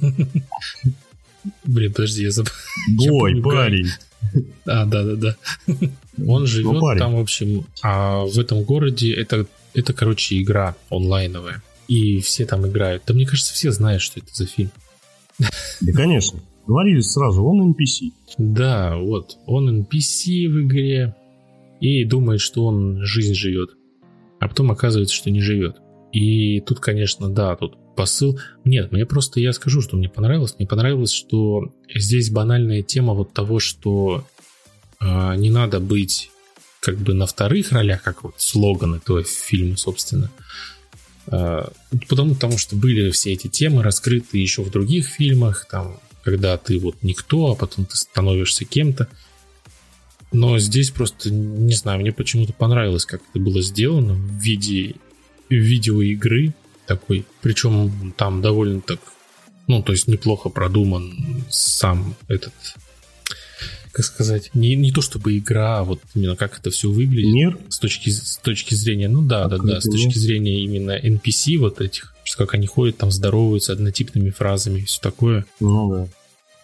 Блин, 1.63 1.93
подожди, 1.93 2.23
я 2.23 2.31
забыл. 2.31 2.51
Бой, 2.89 3.41
парень. 3.41 3.89
А, 4.65 4.85
да, 4.85 5.03
да, 5.03 5.15
да. 5.15 5.35
Он 5.67 6.41
ну, 6.41 6.45
живет 6.45 6.97
там, 6.97 7.15
в 7.15 7.19
общем, 7.19 7.65
а 7.83 8.25
в 8.25 8.39
этом 8.39 8.63
городе 8.63 9.13
это, 9.13 9.45
это, 9.75 9.93
короче, 9.93 10.41
игра 10.41 10.75
онлайновая. 10.89 11.61
И 11.87 12.19
все 12.21 12.45
там 12.45 12.67
играют. 12.67 13.03
Да 13.05 13.13
мне 13.13 13.25
кажется, 13.25 13.53
все 13.53 13.71
знают, 13.71 14.01
что 14.01 14.19
это 14.19 14.29
за 14.33 14.47
фильм. 14.47 14.71
Да, 15.37 15.91
конечно. 15.93 16.39
Говорили 16.65 17.01
сразу, 17.01 17.43
он 17.43 17.71
NPC. 17.71 18.11
Да, 18.37 18.97
вот. 18.97 19.37
Он 19.45 19.81
NPC 19.81 20.47
в 20.47 20.65
игре 20.65 21.15
и 21.79 22.03
думает, 22.05 22.41
что 22.41 22.65
он 22.65 23.03
жизнь 23.03 23.35
живет. 23.35 23.71
А 24.39 24.47
потом 24.47 24.71
оказывается, 24.71 25.13
что 25.13 25.29
не 25.29 25.41
живет. 25.41 25.77
И 26.11 26.61
тут, 26.61 26.79
конечно, 26.79 27.29
да, 27.29 27.55
тут 27.55 27.77
посыл. 27.95 28.39
Нет, 28.63 28.91
мне 28.91 29.05
просто, 29.05 29.39
я 29.39 29.53
скажу, 29.53 29.81
что 29.81 29.95
мне 29.97 30.09
понравилось. 30.09 30.55
Мне 30.57 30.67
понравилось, 30.67 31.11
что 31.11 31.73
здесь 31.93 32.31
банальная 32.31 32.81
тема 32.81 33.13
вот 33.13 33.33
того, 33.33 33.59
что 33.59 34.25
э, 34.99 35.35
не 35.35 35.49
надо 35.49 35.79
быть 35.79 36.31
как 36.85 36.97
бы 36.97 37.15
на 37.15 37.25
вторых 37.25 37.71
ролях, 37.71 38.03
как 38.03 38.23
вот 38.23 38.35
слоган 38.37 38.93
этого 38.93 39.23
фильма, 39.23 39.75
собственно. 39.75 40.29
Э, 41.25 41.67
потому, 42.07 42.35
потому 42.35 42.59
что 42.59 42.75
были 42.75 43.09
все 43.09 43.33
эти 43.33 43.47
темы 43.47 43.81
раскрыты 43.81 44.37
еще 44.37 44.61
в 44.61 44.69
других 44.69 45.07
фильмах, 45.07 45.65
там, 45.67 45.99
когда 46.23 46.55
ты 46.57 46.77
вот 46.77 46.97
никто, 47.01 47.51
а 47.51 47.55
потом 47.55 47.85
ты 47.85 47.97
становишься 47.97 48.65
кем-то. 48.65 49.07
Но 50.31 50.59
здесь 50.59 50.91
просто, 50.91 51.31
не 51.31 51.73
знаю, 51.73 52.01
мне 52.01 52.11
почему-то 52.11 52.53
понравилось, 52.53 53.07
как 53.07 53.21
это 53.31 53.39
было 53.39 53.63
сделано 53.63 54.13
в 54.13 54.39
виде 54.39 54.93
видеоигры 55.49 56.53
такой. 56.85 57.25
Причем 57.41 58.13
там 58.15 58.43
довольно 58.43 58.81
так, 58.81 58.99
ну, 59.65 59.81
то 59.81 59.91
есть 59.91 60.07
неплохо 60.07 60.49
продуман 60.49 61.43
сам 61.49 62.15
этот, 62.27 62.53
как 63.95 64.03
сказать, 64.03 64.51
не, 64.53 64.75
не 64.75 64.91
то 64.91 64.99
чтобы 64.99 65.37
игра, 65.37 65.79
а 65.79 65.83
вот 65.85 66.01
именно 66.13 66.35
как 66.35 66.59
это 66.59 66.69
все 66.69 66.91
выглядит. 66.91 67.33
Мир? 67.33 67.57
С 67.69 67.79
точки, 67.79 68.09
с 68.09 68.37
точки 68.43 68.75
зрения, 68.75 69.07
ну 69.07 69.21
да, 69.21 69.47
да, 69.47 69.57
да, 69.57 69.79
с 69.79 69.85
точки 69.85 70.17
зрения 70.17 70.61
именно 70.65 70.99
NPC 70.99 71.57
вот 71.57 71.79
этих, 71.79 72.13
что 72.25 72.39
как 72.39 72.55
они 72.55 72.67
ходят, 72.67 72.97
там 72.97 73.09
здороваются 73.09 73.71
однотипными 73.71 74.31
фразами 74.31 74.79
и 74.79 74.83
все 74.83 74.99
такое. 74.99 75.45
Ну 75.61 75.89
да. 75.89 76.07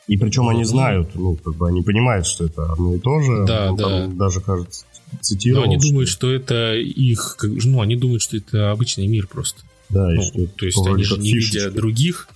И 0.07 0.17
причем 0.17 0.50
они 0.50 0.65
знают, 0.65 1.15
ну, 1.15 1.38
как 1.38 1.55
бы 1.55 1.69
они 1.69 1.81
понимают, 1.83 2.27
что 2.27 2.47
это 2.47 2.69
одно 2.69 2.95
и 2.95 3.00
то 3.00 3.21
же. 3.21 3.45
Да, 3.47 3.69
ну, 3.69 3.77
да. 3.77 4.07
даже, 4.07 4.41
кажется, 4.41 4.83
цитировал. 5.21 5.63
Но 5.65 5.71
они 5.71 5.77
думают, 5.77 6.09
что 6.09 6.29
это 6.29 6.73
их, 6.75 7.38
ну, 7.41 7.79
они 7.79 7.95
думают, 7.95 8.21
что 8.23 8.35
это 8.35 8.71
обычный 8.71 9.07
мир 9.07 9.27
просто. 9.27 9.61
Да, 9.88 10.05
ну, 10.09 10.21
и 10.21 10.25
что 10.25 10.47
то 10.47 10.65
есть 10.65 10.85
они 10.85 11.03
же 11.05 11.17
не 11.17 11.31
фишечка. 11.31 11.59
видя 11.59 11.71
других, 11.71 12.27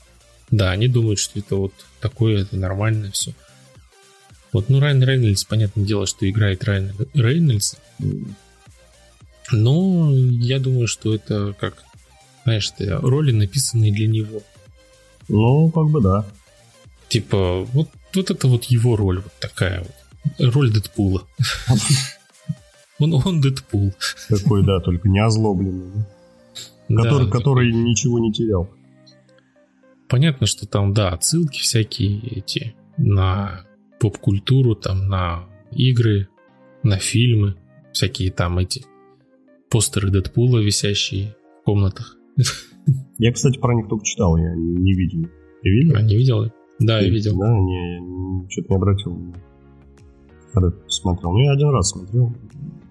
да, 0.52 0.72
они 0.72 0.88
думают, 0.88 1.20
что 1.20 1.38
это 1.38 1.58
вот 1.58 1.74
такое, 2.00 2.44
это 2.44 2.56
нормально 2.56 3.12
все. 3.12 3.34
Вот, 4.56 4.70
ну, 4.70 4.80
Райан 4.80 5.04
Рейнольдс, 5.04 5.44
понятное 5.44 5.84
дело, 5.84 6.06
что 6.06 6.30
играет 6.30 6.64
Райан 6.64 6.94
Рейнольдс. 7.14 7.76
Но 9.52 10.10
я 10.14 10.62
думаю, 10.62 10.88
что 10.88 11.14
это 11.14 11.54
как, 11.60 11.84
знаешь, 12.46 12.72
это 12.78 13.02
роли, 13.02 13.34
написанные 13.34 13.92
для 13.92 14.08
него. 14.08 14.44
Ну, 15.28 15.70
как 15.72 15.90
бы 15.90 16.00
да. 16.00 16.26
Типа, 17.10 17.66
вот, 17.66 17.90
вот 18.14 18.32
это 18.32 18.48
вот 18.48 18.64
его 18.64 18.96
роль, 18.96 19.20
вот 19.20 19.34
такая 19.42 19.82
вот. 19.82 20.54
Роль 20.54 20.72
Дэдпула. 20.72 21.28
Он, 23.00 23.14
он 23.14 23.42
Дэдпул. 23.42 23.94
Такой, 24.30 24.66
да, 24.66 24.80
только 24.80 25.10
не 25.10 25.20
озлобленный. 25.20 26.06
Который, 26.88 27.26
да, 27.26 27.30
который 27.30 27.74
ничего 27.74 28.20
не 28.20 28.32
терял. 28.32 28.70
Понятно, 30.08 30.48
что 30.48 30.66
там, 30.66 30.94
да, 30.94 31.10
отсылки 31.10 31.60
всякие 31.60 32.20
эти 32.20 32.74
на 32.96 33.65
поп-культуру, 34.00 34.76
там, 34.76 35.08
на 35.08 35.46
игры, 35.72 36.28
на 36.84 36.98
фильмы, 36.98 37.56
всякие 37.92 38.32
там 38.32 38.58
эти 38.60 38.86
постеры 39.70 40.10
Дэдпула, 40.10 40.60
висящие 40.60 41.36
в 41.62 41.66
комнатах. 41.66 42.18
Я, 43.18 43.32
кстати, 43.32 43.58
про 43.60 43.74
них 43.74 43.88
только 43.88 44.06
читал, 44.06 44.38
я 44.38 44.54
не 44.56 44.94
видел. 44.94 45.28
Ты 45.64 45.70
видел? 45.70 45.96
А, 45.96 46.02
не 46.02 46.16
видел? 46.16 46.52
Да, 46.80 47.00
Ты, 47.00 47.06
я 47.06 47.10
видел. 47.10 47.40
Да, 47.40 47.58
не, 47.58 48.44
я 48.44 48.50
что-то 48.50 48.70
не 48.70 48.76
обратил. 48.76 49.34
Когда 50.54 50.72
смотрел. 50.88 51.32
Ну, 51.32 51.40
я 51.40 51.54
один 51.54 51.70
раз 51.70 51.90
смотрел. 51.90 52.32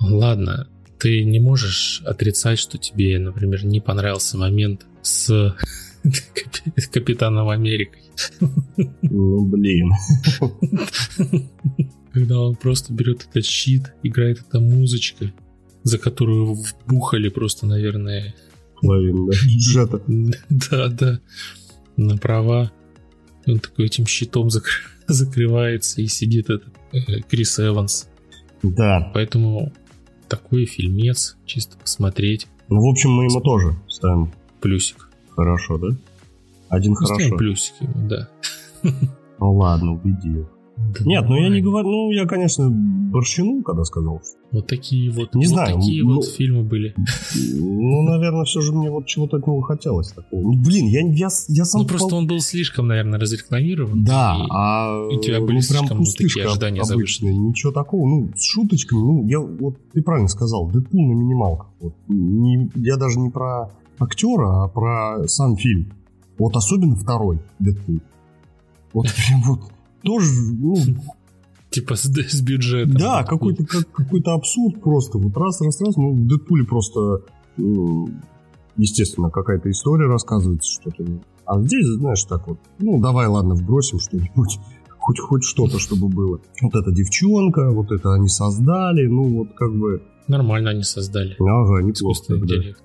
Ладно, 0.01 0.67
ты 0.99 1.25
не 1.25 1.41
можешь 1.41 2.03
отрицать, 2.05 2.59
что 2.59 2.79
тебе, 2.79 3.19
например, 3.19 3.65
не 3.65 3.81
понравился 3.81 4.39
момент 4.39 4.87
с 5.03 5.57
Капитаном 6.93 7.49
Америкой. 7.49 8.03
Ну, 9.03 9.45
блин. 9.47 9.91
Когда 12.13 12.41
он 12.41 12.55
просто 12.55 12.93
берет 12.93 13.27
этот 13.29 13.45
щит, 13.45 13.93
играет 14.03 14.41
эта 14.41 14.61
музычка, 14.61 15.33
за 15.83 15.99
которую 15.99 16.55
вбухали 16.55 17.29
просто, 17.29 17.67
наверное... 17.67 18.35
Половину, 18.81 19.31
да. 19.31 20.01
Да, 20.49 20.89
да, 20.89 21.21
на 21.97 22.17
права. 22.17 22.71
Он 23.47 23.59
такой 23.59 23.87
этим 23.87 24.07
щитом 24.07 24.51
закр... 24.51 24.71
закрывается 25.07 26.01
и 26.01 26.07
сидит 26.07 26.51
этот 26.51 26.75
э, 26.93 27.21
Крис 27.29 27.59
Эванс. 27.59 28.09
Да. 28.63 29.11
Поэтому 29.13 29.73
такой 30.37 30.67
фильмец, 30.67 31.37
чисто 31.47 31.79
посмотреть. 31.79 32.49
Ну, 32.69 32.81
в 32.81 32.89
общем, 32.89 33.11
мы 33.11 33.25
ему 33.25 33.41
тоже 33.41 33.77
ставим 33.89 34.33
плюсик. 34.61 35.09
Хорошо, 35.31 35.79
да? 35.79 35.89
Один 36.69 36.93
ну, 36.93 36.97
хорошо. 36.97 37.15
Ставим 37.15 37.39
плюсик 37.39 37.75
ему, 37.81 38.09
да. 38.09 38.29
Ну 39.39 39.55
ладно, 39.55 39.93
убедил. 39.93 40.49
Да 40.77 41.05
Нет, 41.05 41.25
ну 41.29 41.37
я 41.37 41.49
не 41.49 41.61
говорю, 41.61 41.89
ну 41.89 42.11
я, 42.11 42.27
конечно, 42.27 42.69
борщину, 42.69 43.63
когда 43.63 43.85
сказал. 43.85 44.23
Вот 44.51 44.67
такие 44.67 45.11
вот, 45.11 45.35
не 45.35 45.47
вот 45.47 45.55
знаю, 45.55 45.77
такие 45.77 46.03
ну, 46.03 46.17
вот 46.17 46.27
фильмы 46.27 46.63
были. 46.63 46.95
Ну, 47.57 48.03
наверное, 48.03 48.45
все 48.45 48.61
же 48.61 48.73
мне 48.73 48.91
вот 48.91 49.07
чего-то 49.07 49.37
от 49.37 49.47
него 49.47 49.61
хотелось 49.61 50.13
такого. 50.13 50.41
Ну, 50.41 50.53
блин, 50.57 50.87
я, 50.87 51.01
я, 51.01 51.29
я 51.49 51.65
сам... 51.65 51.83
Ну, 51.83 51.89
просто 51.89 52.09
пол... 52.09 52.19
он 52.19 52.27
был 52.27 52.41
слишком, 52.41 52.89
наверное, 52.89 53.19
разрекламирован. 53.19 54.05
Да, 54.05 54.37
и, 54.39 54.47
а... 54.51 55.09
И 55.11 55.17
у 55.17 55.21
тебя 55.21 55.41
были 55.41 55.61
ну, 55.61 55.69
прям 55.69 56.05
слишком 56.05 56.05
такие 56.05 56.47
ожидания 56.47 56.85
завышенные. 56.85 57.37
Ничего 57.37 57.73
такого, 57.73 58.07
ну, 58.07 58.31
с 58.35 58.45
шуточками, 58.45 58.99
ну, 58.99 59.27
я, 59.27 59.41
вот 59.41 59.77
ты 59.93 60.03
правильно 60.03 60.29
сказал, 60.29 60.69
Дэдпул 60.69 61.07
на 61.07 61.13
минималках. 61.13 61.69
Вот, 61.81 61.95
не, 62.09 62.71
я 62.77 62.97
даже 62.97 63.19
не 63.21 63.31
про 63.31 63.71
актера, 63.99 64.65
а 64.65 64.69
про 64.69 65.27
сам 65.29 65.57
фильм. 65.57 65.93
Вот 66.39 66.57
особенно 66.57 66.97
второй 66.97 67.39
Дэдпул. 67.59 68.01
Вот 68.93 69.07
прям 69.07 69.43
вот 69.43 69.61
тоже, 70.05 70.31
ну... 70.59 70.77
Типа 71.71 71.97
с, 71.97 72.05
с 72.05 72.41
бюджетом. 72.41 72.95
Да, 72.95 73.25
какой-то 73.25 73.65
как, 73.65 73.91
какой-то 73.91 74.35
абсурд 74.35 74.81
просто. 74.81 75.19
Вот 75.19 75.37
раз, 75.37 75.61
раз, 75.61 75.81
раз. 75.81 75.97
Ну, 75.97 76.13
в 76.13 76.27
Дэдпуле 76.27 76.65
просто, 76.65 77.23
ну, 77.57 78.09
естественно, 78.77 79.31
какая-то 79.31 79.71
история 79.71 80.07
рассказывается, 80.07 80.71
что-то. 80.71 81.05
А 81.47 81.61
здесь, 81.61 81.87
знаешь, 81.87 82.23
так 82.25 82.47
вот, 82.47 82.59
ну, 82.79 83.01
давай, 83.01 83.27
ладно, 83.27 83.55
вбросим 83.55 83.99
что-нибудь. 83.99 84.59
Хоть, 85.05 85.21
хоть 85.21 85.45
что-то, 85.45 85.79
чтобы 85.79 86.09
было. 86.09 86.41
Вот 86.63 86.75
эта 86.75 86.91
девчонка, 86.91 87.71
вот 87.73 87.93
это 87.93 88.15
они 88.15 88.27
создали, 88.27 89.07
ну, 89.07 89.25
вот 89.25 89.49
как 89.55 89.71
бы... 89.77 90.03
Нормально 90.29 90.71
они 90.71 90.83
создали. 90.83 91.37
Ага, 91.39 91.83
неплохо. 91.83 91.93
Искусственный 91.93 92.41
интеллект. 92.41 92.83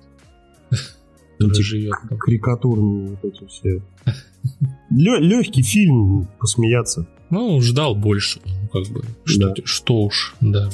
Который 1.48 1.62
живет. 1.62 1.94
Карикатурные 2.18 3.08
вот 3.10 3.24
эти 3.24 3.46
все 3.46 3.82
легкий 4.90 5.62
фильм, 5.62 6.28
посмеяться. 6.38 7.06
Ну, 7.30 7.60
ждал 7.60 7.94
больше, 7.94 8.40
ну, 8.44 8.68
как 8.68 8.92
бы, 8.92 9.04
что, 9.24 9.48
да. 9.48 9.54
что 9.64 10.02
уж, 10.02 10.34
да. 10.40 10.68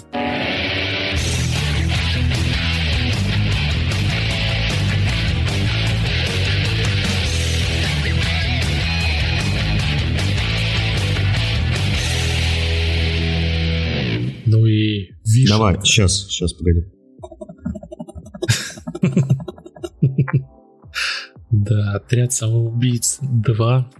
Ну 14.46 14.64
и 14.64 15.10
вишенка. 15.26 15.58
Давай, 15.58 15.80
сейчас, 15.82 16.26
сейчас, 16.28 16.52
погоди. 16.54 16.84
Да, 21.68 21.94
отряд 21.94 22.32
самоубийц 22.32 23.18
2. 23.20 23.90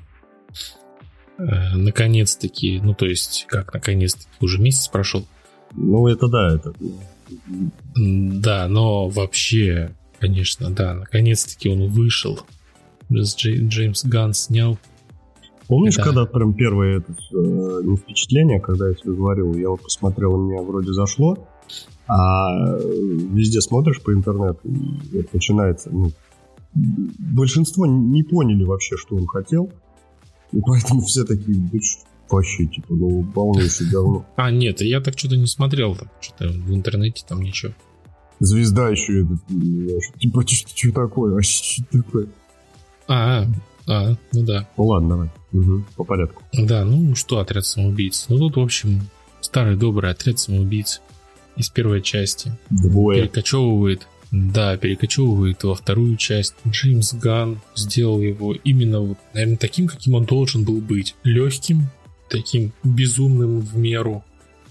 Э, 1.38 1.74
наконец-таки, 1.74 2.80
ну 2.82 2.94
то 2.94 3.06
есть, 3.06 3.46
как 3.48 3.74
наконец-таки, 3.74 4.28
уже 4.40 4.60
месяц 4.60 4.88
прошел. 4.88 5.26
Ну 5.72 6.08
это 6.08 6.28
да, 6.28 6.54
это... 6.54 6.72
Да, 7.96 8.68
но 8.68 9.08
вообще, 9.08 9.92
конечно, 10.20 10.70
да, 10.70 10.94
наконец-таки 10.94 11.68
он 11.68 11.88
вышел. 11.88 12.40
Джеймс 13.10 14.04
Ганн 14.04 14.32
снял. 14.32 14.78
Помнишь, 15.66 15.94
это... 15.94 16.04
когда 16.04 16.24
прям 16.26 16.54
первое 16.54 16.98
это, 16.98 17.12
э, 17.12 17.80
не 17.82 17.96
впечатление, 17.96 18.60
когда 18.60 18.88
я 18.88 18.94
тебе 18.94 19.12
говорил, 19.12 19.54
я 19.54 19.70
вот 19.70 19.82
посмотрел, 19.82 20.34
у 20.34 20.48
меня 20.48 20.62
вроде 20.62 20.92
зашло, 20.92 21.48
а 22.06 22.78
везде 22.78 23.60
смотришь 23.60 24.00
по 24.00 24.12
интернету, 24.12 24.60
и 24.64 25.18
это 25.18 25.28
начинается, 25.32 25.90
ну, 25.90 26.12
большинство 27.18 27.86
не 27.86 28.22
поняли 28.22 28.64
вообще, 28.64 28.96
что 28.96 29.16
он 29.16 29.26
хотел. 29.26 29.72
И 30.52 30.60
поэтому 30.60 31.00
все 31.02 31.24
такие, 31.24 31.56
да 31.58 31.78
вообще, 32.28 32.66
типа, 32.66 32.94
ну, 32.94 33.24
полнейшее 33.24 33.90
говно. 33.90 34.26
А, 34.36 34.50
нет, 34.50 34.80
я 34.80 35.00
так 35.00 35.18
что-то 35.18 35.36
не 35.36 35.46
смотрел, 35.46 35.94
так, 35.94 36.08
что-то 36.20 36.48
в 36.48 36.74
интернете 36.74 37.24
там 37.26 37.40
ничего. 37.40 37.72
Звезда 38.40 38.88
еще 38.88 39.22
этот, 39.22 39.38
типа, 40.18 40.44
что 40.46 40.92
такое, 40.92 41.34
вообще 41.34 41.84
что 41.84 42.02
такое? 42.02 42.28
А, 43.08 43.46
А, 43.88 44.16
ну 44.32 44.42
да. 44.44 44.68
Ну 44.76 44.84
ладно, 44.86 45.08
давай. 45.08 45.30
Угу, 45.52 45.84
по 45.96 46.04
порядку. 46.04 46.42
Да, 46.52 46.84
ну 46.84 47.14
что 47.14 47.38
отряд 47.38 47.64
самоубийц? 47.64 48.26
Ну 48.28 48.38
тут, 48.38 48.56
в 48.56 48.60
общем, 48.60 49.02
старый 49.40 49.76
добрый 49.76 50.10
отряд 50.10 50.38
самоубийц 50.38 51.00
из 51.56 51.70
первой 51.70 52.02
части. 52.02 52.52
Двое. 52.68 53.22
Перекочевывает, 53.22 54.08
да, 54.30 54.76
перекочевывает 54.76 55.62
во 55.64 55.74
вторую 55.74 56.16
часть. 56.16 56.54
Джеймс 56.66 57.14
Ган 57.14 57.60
сделал 57.74 58.20
его 58.20 58.54
именно, 58.54 59.00
вот, 59.00 59.18
наверное, 59.34 59.56
таким, 59.56 59.86
каким 59.86 60.14
он 60.14 60.24
должен 60.24 60.64
был 60.64 60.80
быть. 60.80 61.14
Легким, 61.22 61.88
таким 62.28 62.72
безумным 62.82 63.60
в 63.60 63.76
меру, 63.76 64.24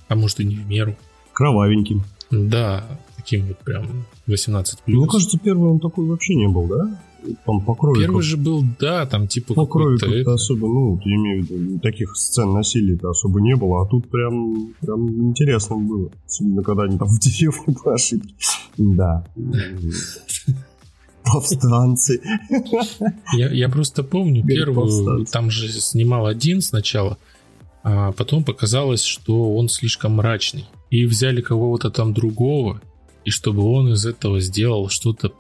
а 0.08 0.16
может 0.16 0.40
и 0.40 0.46
не 0.46 0.56
в 0.56 0.68
меру. 0.68 0.96
Кровавеньким. 1.34 2.04
Да, 2.32 2.86
таким 3.16 3.48
вот 3.48 3.60
прям 3.60 4.06
18 4.28 4.80
Мне 4.86 5.08
кажется, 5.08 5.38
первый 5.38 5.72
он 5.72 5.80
такой 5.80 6.06
вообще 6.06 6.36
не 6.36 6.48
был, 6.48 6.68
да? 6.68 7.02
Там 7.46 7.62
по 7.62 7.76
крови. 7.76 8.02
Первый 8.02 8.22
же 8.24 8.38
был, 8.38 8.64
да, 8.80 9.06
там 9.06 9.28
типа 9.28 9.54
по 9.54 9.66
крови 9.66 9.98
какой-то 9.98 10.06
как-то 10.16 10.32
это- 10.32 10.34
особо, 10.34 10.68
ну, 10.68 11.00
я 11.04 11.16
имею 11.16 11.44
в 11.44 11.50
виду, 11.50 11.80
таких 11.80 12.16
сцен 12.16 12.54
насилия-то 12.54 13.10
особо 13.10 13.42
не 13.42 13.56
было, 13.56 13.82
а 13.84 13.86
тут 13.86 14.10
прям, 14.10 14.74
прям 14.82 15.30
интересно 15.30 15.78
было. 15.78 16.10
Особенно, 16.26 16.64
когда 16.64 16.84
они 16.84 16.98
там 16.98 17.08
в 17.08 17.20
деревне 17.20 17.76
по 17.84 17.94
ошибке. 17.94 18.34
Да. 18.78 19.26
Повстанцы. 21.24 22.22
Я, 23.34 23.50
я 23.52 23.70
просто 23.70 24.04
помню 24.04 24.46
первую, 24.46 24.88
повстанцы. 24.88 25.32
там 25.32 25.50
же 25.50 25.68
снимал 25.70 26.28
один 26.28 26.62
сначала, 26.62 27.18
а 27.84 28.12
потом 28.12 28.44
показалось, 28.44 29.04
что 29.04 29.56
он 29.56 29.68
слишком 29.70 30.14
мрачный. 30.14 30.66
И 30.92 31.06
взяли 31.08 31.42
кого-то 31.42 31.90
там 31.90 32.14
другого, 32.14 32.80
и 33.26 33.32
чтобы 33.32 33.64
он 33.64 33.92
из 33.94 34.06
этого 34.06 34.40
сделал 34.40 34.88
что-то 34.90 35.32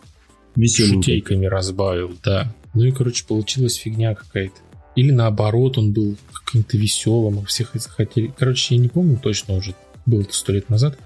Веселенький. 0.55 0.95
шутейками 0.95 1.45
разбавил, 1.45 2.15
да. 2.23 2.53
Ну 2.73 2.83
и, 2.83 2.91
короче, 2.91 3.25
получилась 3.25 3.75
фигня 3.75 4.15
какая-то. 4.15 4.55
Или 4.95 5.11
наоборот, 5.11 5.77
он 5.77 5.91
был 5.91 6.15
каким-то 6.31 6.77
веселым, 6.77 7.39
и 7.39 7.45
всех 7.45 7.71
захотели. 7.73 8.33
Короче, 8.37 8.75
я 8.75 8.81
не 8.81 8.87
помню 8.87 9.17
точно 9.17 9.55
уже, 9.55 9.75
было 10.05 10.21
это 10.21 10.33
сто 10.33 10.53
лет 10.53 10.69
назад. 10.69 10.97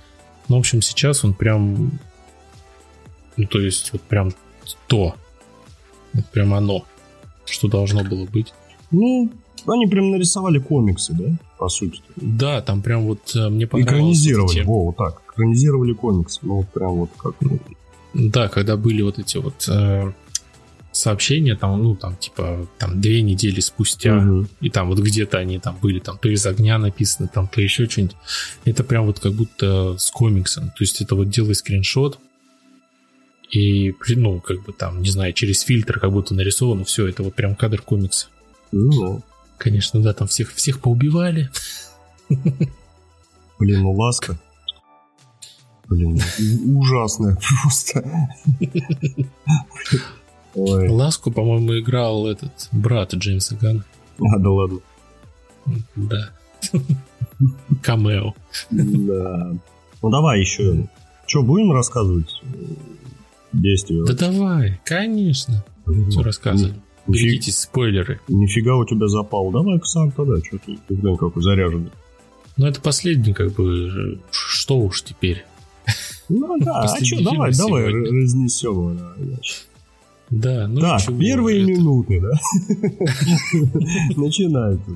Но, 0.47 0.57
в 0.57 0.59
общем, 0.59 0.81
сейчас 0.81 1.23
он 1.23 1.33
прям... 1.33 1.99
Ну, 3.38 3.47
то 3.47 3.59
есть, 3.59 3.91
вот 3.93 4.01
прям 4.01 4.33
то. 4.88 5.15
Вот 6.13 6.25
прям 6.27 6.53
оно, 6.53 6.85
что 7.45 7.67
должно 7.67 8.03
было 8.03 8.25
быть. 8.25 8.53
Ну, 8.91 9.31
они 9.67 9.88
прям 9.88 10.12
нарисовали 10.12 10.59
комиксы, 10.59 11.13
да, 11.13 11.38
по 11.57 11.69
сути. 11.69 12.01
Да, 12.15 12.62
там 12.62 12.81
прям 12.81 13.05
вот 13.05 13.35
э, 13.35 13.49
мне 13.49 13.67
понравилось. 13.67 13.93
Экранизировали, 13.93 14.62
во, 14.62 14.85
вот 14.85 14.97
так. 14.97 15.21
Экранизировали 15.33 15.93
комиксы. 15.93 16.39
Ну, 16.41 16.57
вот 16.57 16.69
прям 16.69 16.91
вот 16.91 17.09
как. 17.17 17.35
Да, 18.19 18.49
когда 18.49 18.75
были 18.75 19.01
вот 19.01 19.17
эти 19.17 19.38
вот 19.38 19.67
э, 19.69 20.12
сообщения, 20.91 21.55
там, 21.55 21.82
ну, 21.82 21.95
там, 21.95 22.17
типа, 22.17 22.67
там, 22.77 22.99
две 22.99 23.21
недели 23.21 23.60
спустя, 23.60 24.15
мгм. 24.15 24.49
и 24.60 24.69
там 24.69 24.89
вот 24.89 24.99
где-то 24.99 25.38
они 25.38 25.60
там 25.60 25.77
были, 25.82 25.99
там, 25.99 26.17
то 26.17 26.27
из 26.27 26.45
огня 26.45 26.77
написано, 26.77 27.29
там, 27.34 27.47
то 27.47 27.62
еще 27.62 27.88
что-нибудь. 27.88 28.15
Это 28.65 28.84
прям 28.84 29.05
вот 29.05 29.19
как 29.19 29.34
будто 29.34 29.97
с 29.97 30.12
комиксом. 30.12 30.69
То 30.69 30.82
есть 30.82 31.01
это 31.01 31.15
вот 31.15 31.29
делай 31.29 31.55
скриншот, 31.55 32.19
и, 33.51 33.95
ну, 34.10 34.41
как 34.41 34.63
бы 34.63 34.73
там, 34.73 35.01
не 35.01 35.10
знаю, 35.10 35.34
через 35.34 35.62
фильтр 35.62 35.99
как 35.99 36.12
будто 36.12 36.36
нарисовано, 36.36 36.84
все, 36.84 37.08
это 37.08 37.23
вот 37.23 37.36
прям 37.36 37.55
кадр 37.55 37.82
комикса. 37.82 38.27
Ну. 38.71 39.23
Конечно, 39.58 40.01
да, 40.01 40.13
там 40.13 40.27
всех, 40.27 40.53
всех 40.53 40.79
поубивали. 40.79 41.49
Блин, 43.60 43.82
ну 43.82 43.91
ласка. 43.91 44.39
Блин, 45.89 46.19
ну, 46.39 46.80
ужасная 46.80 47.38
просто. 47.63 48.04
Ой, 50.56 50.88
Ласку, 50.89 51.32
по-моему, 51.32 51.80
играл 51.80 52.28
этот 52.28 52.69
брат 52.71 53.13
Джеймса 53.13 53.56
Гана. 53.56 53.84
а, 54.19 54.38
да 54.38 54.49
ладно. 54.49 54.80
Да. 55.95 56.30
Камео. 57.82 58.34
Да. 58.69 59.54
Ну 60.02 60.10
давай 60.10 60.39
еще. 60.39 60.88
Что, 61.25 61.43
будем 61.43 61.71
рассказывать 61.71 62.41
действия? 63.54 64.04
Да 64.06 64.13
давай, 64.13 64.80
конечно. 64.86 65.63
Блин, 65.86 66.10
Все 66.10 66.21
рассказывай. 66.21 66.73
Берегитесь, 67.08 67.60
спойлеры. 67.60 68.19
Нифига 68.28 68.75
у 68.75 68.86
тебя 68.86 69.08
запал. 69.08 69.52
Давай-ка 69.52 69.86
сам 69.86 70.12
тогда, 70.12 70.38
что 70.45 70.60
ты, 70.60 70.78
глянь, 70.89 71.17
какой 71.17 71.41
заряженный. 71.41 71.91
Но 72.58 72.67
это 72.67 72.82
последний, 72.82 73.34
как 73.34 73.54
бы, 73.54 74.19
что 74.32 74.80
уж 74.80 75.04
теперь. 75.04 75.45
Ну 76.29 76.57
да, 76.59 76.81
а 76.81 77.03
что, 77.03 77.23
давай, 77.23 77.51
давай 77.55 77.89
сегодня. 77.91 78.21
разнесем 78.21 78.71
его. 78.71 78.93
да. 78.93 79.37
Да, 80.31 80.67
ну 80.67 80.79
Так, 80.79 81.01
чего, 81.01 81.19
первые 81.19 81.63
это- 81.63 81.71
минуты, 81.71 82.21
да? 82.21 82.29
Начинается. 84.15 84.91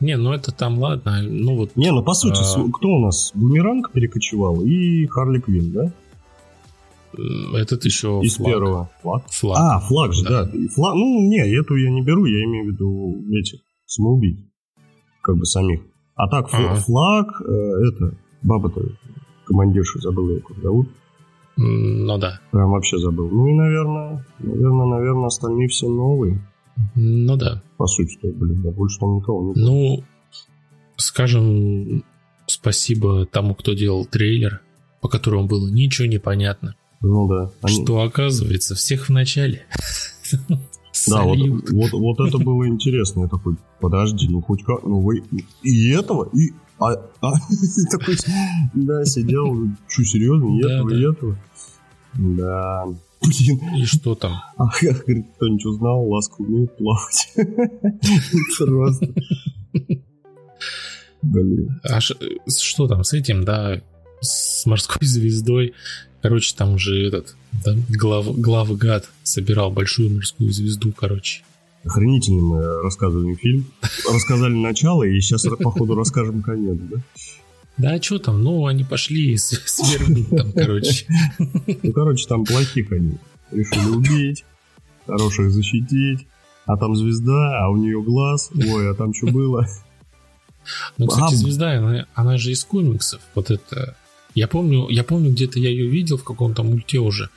Не, 0.00 0.16
ну 0.16 0.32
это 0.32 0.52
там 0.52 0.78
ладно, 0.78 1.22
ну 1.22 1.56
вот 1.56 1.76
Не, 1.76 1.92
ну 1.92 2.02
по 2.02 2.14
сути, 2.14 2.40
А. 2.40 2.70
кто 2.72 2.88
у 2.88 2.98
нас? 3.00 3.30
Бумеранг 3.34 3.90
перекочевал 3.92 4.62
и 4.62 5.06
Харли 5.06 5.40
Квин, 5.40 5.72
да? 5.72 5.92
э, 7.18 7.56
этот 7.58 7.84
еще 7.84 8.20
Из 8.22 8.36
флаг. 8.36 8.48
первого. 8.52 8.90
Флаг? 9.02 9.22
Флаг. 9.30 9.58
А, 9.60 9.80
флаг 9.80 10.12
же, 10.14 10.24
Да. 10.24 10.44
да. 10.44 10.50
Флаг, 10.74 10.94
ну, 10.94 11.28
не, 11.28 11.38
эту 11.58 11.76
я 11.76 11.90
не 11.90 12.02
беру, 12.02 12.24
я 12.26 12.44
имею 12.44 12.64
в 12.64 12.68
виду 12.72 13.24
этих 13.32 13.60
самоубийц. 13.86 14.38
Как 15.22 15.36
бы 15.36 15.44
самих. 15.44 15.80
А 16.14 16.28
так, 16.28 16.48
Ага. 16.52 16.76
флаг, 16.76 17.40
э, 17.46 17.52
это, 17.88 18.14
баба-то, 18.42 18.80
командирша, 19.46 19.98
забыл 20.00 20.30
ее 20.30 20.40
как 20.40 20.58
зовут. 20.62 20.88
Ну 21.56 22.18
да. 22.18 22.40
Прям 22.52 22.70
вообще 22.70 22.98
забыл. 22.98 23.28
Ну 23.30 23.46
и, 23.48 23.54
наверное, 23.54 24.26
наверное, 24.40 24.86
наверное, 24.86 25.26
остальные 25.26 25.68
все 25.68 25.88
новые. 25.88 26.38
Ну 26.94 27.36
да. 27.36 27.62
По 27.78 27.86
сути-то, 27.86 28.28
блин, 28.28 28.60
да 28.62 28.70
больше 28.70 28.98
там 28.98 29.16
никого 29.16 29.54
не 29.54 29.62
Ну, 29.62 30.04
скажем, 30.96 32.04
спасибо 32.46 33.24
тому, 33.26 33.54
кто 33.54 33.72
делал 33.72 34.04
трейлер, 34.04 34.60
по 35.00 35.08
которому 35.08 35.46
было 35.46 35.68
ничего 35.68 36.06
не 36.06 36.18
понятно. 36.18 36.74
Ну 37.00 37.28
да. 37.28 37.50
Они- 37.62 37.82
Что 37.84 38.02
оказывается, 38.02 38.74
всех 38.74 39.08
в 39.08 39.12
начале. 39.12 39.64
Да, 41.08 41.22
вот, 41.22 41.38
вот, 41.70 41.92
вот 41.92 42.26
это 42.26 42.38
было 42.38 42.66
интересно. 42.66 43.22
Я 43.22 43.28
такой, 43.28 43.56
подожди, 43.80 44.28
ну 44.28 44.40
хоть 44.40 44.64
как, 44.64 44.82
ну 44.82 45.00
вы 45.00 45.22
и 45.62 45.90
этого, 45.92 46.28
и... 46.32 46.52
А, 46.78 46.92
а, 47.22 47.32
такой, 47.90 48.16
да, 48.74 49.04
сидел, 49.04 49.68
что, 49.88 50.04
серьезно, 50.04 50.58
и 50.58 50.62
Да, 50.62 50.82
да. 50.84 51.10
этого? 51.12 51.38
Да, 52.14 52.84
блин, 53.22 53.60
И 53.76 53.84
что 53.84 54.14
там? 54.14 54.34
а, 54.56 54.68
говорит, 54.80 55.26
кто-нибудь 55.36 55.64
узнал, 55.64 56.06
ласку 56.08 56.44
умеет 56.44 56.76
плавать. 56.76 57.32
Просто. 58.58 59.08
Блин. 61.22 61.80
А 61.82 62.00
что 62.00 62.86
там 62.86 63.04
с 63.04 63.12
этим, 63.12 63.44
да, 63.44 63.80
с 64.20 64.64
морской 64.66 65.06
звездой? 65.06 65.74
Короче, 66.22 66.54
там 66.56 66.74
уже 66.74 67.06
этот, 67.06 67.36
да, 67.64 67.74
глав, 67.88 68.38
главгад 68.38 69.08
собирал 69.22 69.70
большую 69.70 70.10
морскую 70.14 70.50
звезду, 70.52 70.92
короче. 70.92 71.42
Охренительно 71.86 72.42
мы 72.42 72.82
рассказывали 72.82 73.34
фильм. 73.34 73.66
Рассказали 74.12 74.54
начало, 74.54 75.04
и 75.04 75.20
сейчас, 75.20 75.46
походу, 75.60 75.94
расскажем 75.94 76.42
конец, 76.42 76.76
да? 76.80 76.96
Да, 77.78 77.90
а 77.92 78.02
что 78.02 78.18
там? 78.18 78.42
Ну, 78.42 78.66
они 78.66 78.84
пошли 78.84 79.36
с- 79.36 79.60
свергнуть 79.66 80.28
там, 80.30 80.52
короче. 80.52 81.06
Ну, 81.38 81.92
короче, 81.92 82.26
там 82.26 82.44
плохих 82.44 82.90
они 82.92 83.18
решили 83.52 83.88
убить, 83.90 84.44
хороших 85.06 85.50
защитить. 85.50 86.26
А 86.64 86.76
там 86.76 86.96
звезда, 86.96 87.64
а 87.64 87.70
у 87.70 87.76
нее 87.76 88.02
глаз. 88.02 88.50
Ой, 88.52 88.90
а 88.90 88.94
там 88.94 89.14
что 89.14 89.28
было? 89.28 89.68
Ну, 90.98 91.06
кстати, 91.06 91.34
звезда, 91.34 91.78
она, 91.78 92.06
она 92.14 92.38
же 92.38 92.50
из 92.50 92.64
комиксов. 92.64 93.20
Вот 93.36 93.50
это... 93.52 93.96
Я 94.34 94.48
помню, 94.48 94.88
я 94.88 95.04
помню, 95.04 95.30
где-то 95.30 95.60
я 95.60 95.70
ее 95.70 95.86
видел 95.88 96.16
в 96.18 96.24
каком-то 96.24 96.64
мульте 96.64 96.98
уже. 96.98 97.30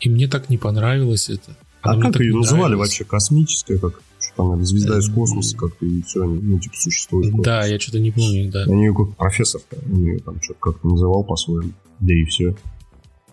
И 0.00 0.10
мне 0.10 0.26
так 0.26 0.50
не 0.50 0.58
понравилось 0.58 1.30
это. 1.30 1.56
А 1.84 2.00
как 2.00 2.20
ее 2.20 2.34
называли 2.34 2.74
вообще? 2.74 3.04
Космическая, 3.04 3.78
как 3.78 4.00
там, 4.36 4.64
звезда 4.64 4.98
из 4.98 5.08
космоса 5.08 5.56
как-то, 5.56 5.86
и 5.86 6.02
все, 6.02 6.24
ну, 6.24 6.58
типа, 6.58 6.74
существует. 6.76 7.34
Да, 7.42 7.64
я 7.66 7.78
что-то 7.78 8.00
не 8.00 8.10
помню, 8.10 8.50
да. 8.50 8.64
А 8.64 8.70
нее 8.70 8.92
как 8.94 9.16
профессор, 9.16 9.60
он 9.86 10.04
ее 10.04 10.18
там 10.18 10.40
что-то 10.42 10.60
как-то 10.60 10.88
называл 10.88 11.24
по-своему. 11.24 11.72
Да 12.00 12.12
и 12.12 12.24
все. 12.24 12.56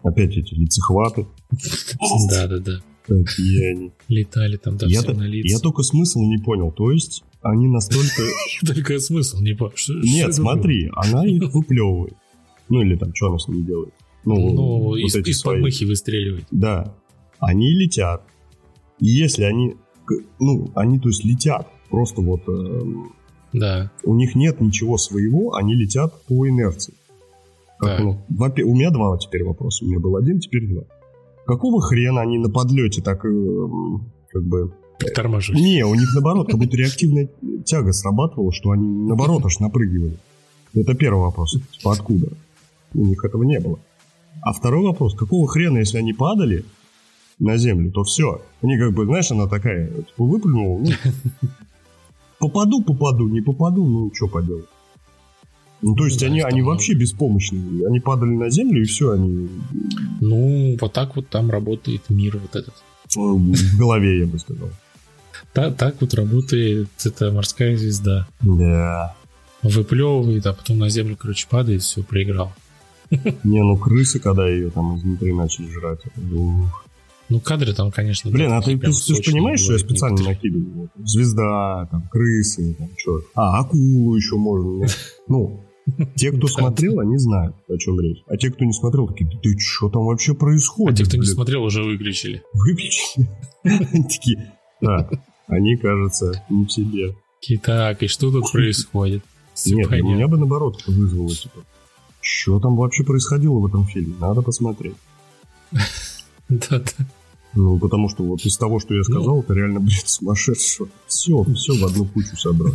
Опять 0.03 0.37
эти 0.37 0.53
лицехваты. 0.53 1.25
Да, 2.29 2.47
да, 2.47 2.59
да. 2.59 2.81
Какие 3.07 3.71
они. 3.71 3.91
Летали 4.07 4.57
там, 4.57 4.77
да, 4.77 4.85
Я, 4.87 5.01
на 5.01 5.23
лица. 5.23 5.53
я 5.53 5.59
только 5.59 5.81
смысл 5.83 6.21
не 6.21 6.37
понял. 6.37 6.71
То 6.71 6.91
есть, 6.91 7.23
они 7.41 7.67
настолько... 7.67 8.23
Только 8.65 8.99
смысл 8.99 9.39
не 9.39 9.53
понял. 9.53 9.73
Нет, 10.03 10.33
смотри, 10.33 10.89
она 10.95 11.25
их 11.25 11.53
выплевывает. 11.53 12.13
Ну 12.69 12.81
или 12.81 12.95
там, 12.95 13.13
что 13.13 13.27
она 13.27 13.39
с 13.39 13.47
ними 13.47 13.63
делает? 13.63 13.93
Ну, 14.23 14.53
Ну, 14.53 14.95
из, 14.95 15.15
из 15.15 15.41
подмыхи 15.41 15.83
выстреливает. 15.83 16.45
Да. 16.51 16.95
Они 17.39 17.73
летят. 17.73 18.23
И 19.01 19.07
если 19.07 19.43
они, 19.43 19.75
ну, 20.39 20.71
они, 20.75 20.99
то 20.99 21.09
есть, 21.09 21.25
летят, 21.25 21.67
просто 21.89 22.21
вот 22.21 22.47
эм, 22.47 23.11
Да. 23.51 23.91
у 24.05 24.15
них 24.15 24.35
нет 24.35 24.61
ничего 24.61 24.97
своего, 24.97 25.55
они 25.55 25.75
летят 25.75 26.13
по 26.27 26.47
инерции. 26.47 26.93
Как, 27.79 27.97
Так. 27.97 27.99
ну, 27.99 28.17
у 28.29 28.75
меня 28.75 28.91
два 28.91 29.17
теперь 29.17 29.43
вопроса. 29.43 29.83
У 29.83 29.87
меня 29.89 29.99
был 29.99 30.15
один, 30.15 30.39
теперь 30.39 30.67
два. 30.67 30.83
Какого 31.45 31.81
хрена 31.81 32.21
они 32.21 32.37
на 32.37 32.49
подлете 32.49 33.01
так, 33.01 33.25
эм, 33.25 34.05
как 34.29 34.43
бы, 34.43 34.71
Притормаживали. 34.99 35.59
Не, 35.59 35.83
у 35.83 35.95
них 35.95 36.13
наоборот, 36.13 36.47
как 36.47 36.59
будто 36.59 36.77
реактивная 36.77 37.27
тяга 37.65 37.91
срабатывала, 37.91 38.51
что 38.53 38.69
они 38.69 38.87
наоборот 38.87 39.43
аж 39.43 39.59
напрыгивали. 39.59 40.17
Это 40.75 40.93
первый 40.93 41.21
вопрос. 41.23 41.57
Типа 41.71 41.93
откуда? 41.93 42.27
У 42.93 43.03
них 43.05 43.25
этого 43.25 43.41
не 43.41 43.59
было. 43.59 43.79
А 44.43 44.53
второй 44.53 44.83
вопрос, 44.85 45.15
какого 45.15 45.47
хрена, 45.47 45.79
если 45.79 45.97
они 45.97 46.13
падали 46.13 46.65
на 47.41 47.57
землю, 47.57 47.91
то 47.91 48.03
все. 48.03 48.41
Они 48.61 48.77
как 48.77 48.93
бы, 48.93 49.05
знаешь, 49.05 49.31
она 49.31 49.47
такая, 49.47 49.87
типа 49.89 50.23
выплюнула, 50.23 50.79
ну, 50.79 50.89
попаду, 52.39 52.81
попаду, 52.83 53.27
не 53.27 53.41
попаду, 53.41 53.85
ну, 53.85 54.11
что 54.13 54.27
поделать. 54.27 54.65
Ну, 55.81 55.95
то 55.95 56.05
есть 56.05 56.19
Да, 56.19 56.27
они, 56.27 56.41
они 56.41 56.61
вообще 56.61 56.93
беспомощные. 56.93 57.87
Они 57.87 57.99
падали 57.99 58.29
на 58.35 58.49
землю, 58.51 58.81
и 58.81 58.85
все, 58.85 59.11
они 59.11 59.49
Ну, 60.19 60.77
вот 60.79 60.93
так 60.93 61.15
вот 61.15 61.27
там 61.29 61.49
работает 61.49 62.01
мир 62.09 62.37
вот 62.37 62.55
этот. 62.55 62.73
э, 63.17 63.19
в 63.19 63.77
голове, 63.79 64.19
я 64.19 64.25
бы 64.27 64.37
сказал. 64.37 64.69
Та- 65.53 65.71
так 65.71 65.95
вот 65.99 66.13
работает 66.13 66.87
эта 67.03 67.31
морская 67.31 67.75
звезда. 67.75 68.27
Да. 68.41 69.15
Выплевывает, 69.63 70.45
а 70.45 70.53
потом 70.53 70.77
на 70.77 70.89
землю, 70.89 71.17
короче, 71.19 71.47
падает, 71.49 71.81
все, 71.81 72.03
проиграл. 72.03 72.53
Не, 73.43 73.61
ну 73.63 73.75
крысы, 73.77 74.19
когда 74.19 74.47
ее 74.47 74.69
там 74.69 74.97
изнутри 74.97 75.33
начали 75.33 75.67
жрать. 75.71 75.99
это, 76.05 76.35
ух. 76.35 76.85
Ну, 77.31 77.39
кадры 77.39 77.73
там, 77.73 77.91
конечно, 77.91 78.29
Блин, 78.29 78.49
да, 78.49 78.57
а 78.57 78.61
ты, 78.61 78.77
ты, 78.77 78.91
ты 78.91 79.31
понимаешь, 79.31 79.61
что 79.61 79.73
я 79.73 79.79
специально 79.79 80.17
некоторые. 80.19 80.35
накидываю? 80.35 80.89
Вот, 80.97 81.07
Звезда, 81.07 81.87
там, 81.89 82.07
крысы, 82.11 82.73
там, 82.77 82.89
что. 82.97 83.21
А, 83.35 83.59
акулу 83.59 84.15
еще 84.15 84.35
можно. 84.35 84.85
Ну, 85.29 85.63
те, 86.15 86.31
кто 86.31 86.41
Да, 86.47 86.53
смотрел, 86.53 86.99
они 86.99 87.17
знают, 87.17 87.55
о 87.69 87.77
чем 87.77 87.99
речь. 88.01 88.21
А 88.27 88.35
те, 88.35 88.51
кто 88.51 88.65
не 88.65 88.73
смотрел, 88.73 89.07
такие, 89.07 89.29
да 89.31 89.37
ты 89.41 89.57
что 89.57 89.89
там 89.89 90.05
вообще 90.05 90.33
А 90.33 90.35
происходит? 90.35 90.97
те, 90.97 91.05
кто 91.05 91.15
не 91.15 91.21
блин?» 91.21 91.33
смотрел, 91.33 91.63
уже 91.63 91.83
выключили. 91.83 92.43
Выключили. 92.53 93.29
Такие, 93.63 94.51
так, 94.81 95.13
они, 95.47 95.77
кажется, 95.77 96.43
не 96.49 96.65
в 96.65 96.69
себе. 96.69 97.15
Такие, 97.39 97.59
так, 97.59 98.03
и 98.03 98.07
что 98.07 98.29
тут 98.29 98.51
происходит? 98.51 99.23
Нет, 99.65 99.89
меня 99.89 100.27
бы 100.27 100.37
наоборот 100.37 100.83
вызвало, 100.85 101.29
типа, 101.29 101.61
что 102.19 102.59
там 102.59 102.75
вообще 102.75 103.03
происходило 103.03 103.59
в 103.59 103.65
этом 103.67 103.85
фильме? 103.85 104.15
Надо 104.19 104.41
посмотреть. 104.41 104.95
Да-да. 106.49 107.05
Ну, 107.53 107.77
потому 107.79 108.07
что 108.09 108.23
вот 108.23 108.45
из 108.45 108.55
того, 108.57 108.79
что 108.79 108.93
я 108.95 109.03
сказал, 109.03 109.41
это 109.41 109.53
реально 109.53 109.79
бред 109.81 110.07
сумасшедшего. 110.07 110.87
Все, 111.07 111.43
все 111.55 111.73
в 111.77 111.85
одну 111.85 112.05
кучу 112.05 112.37
собрал. 112.37 112.73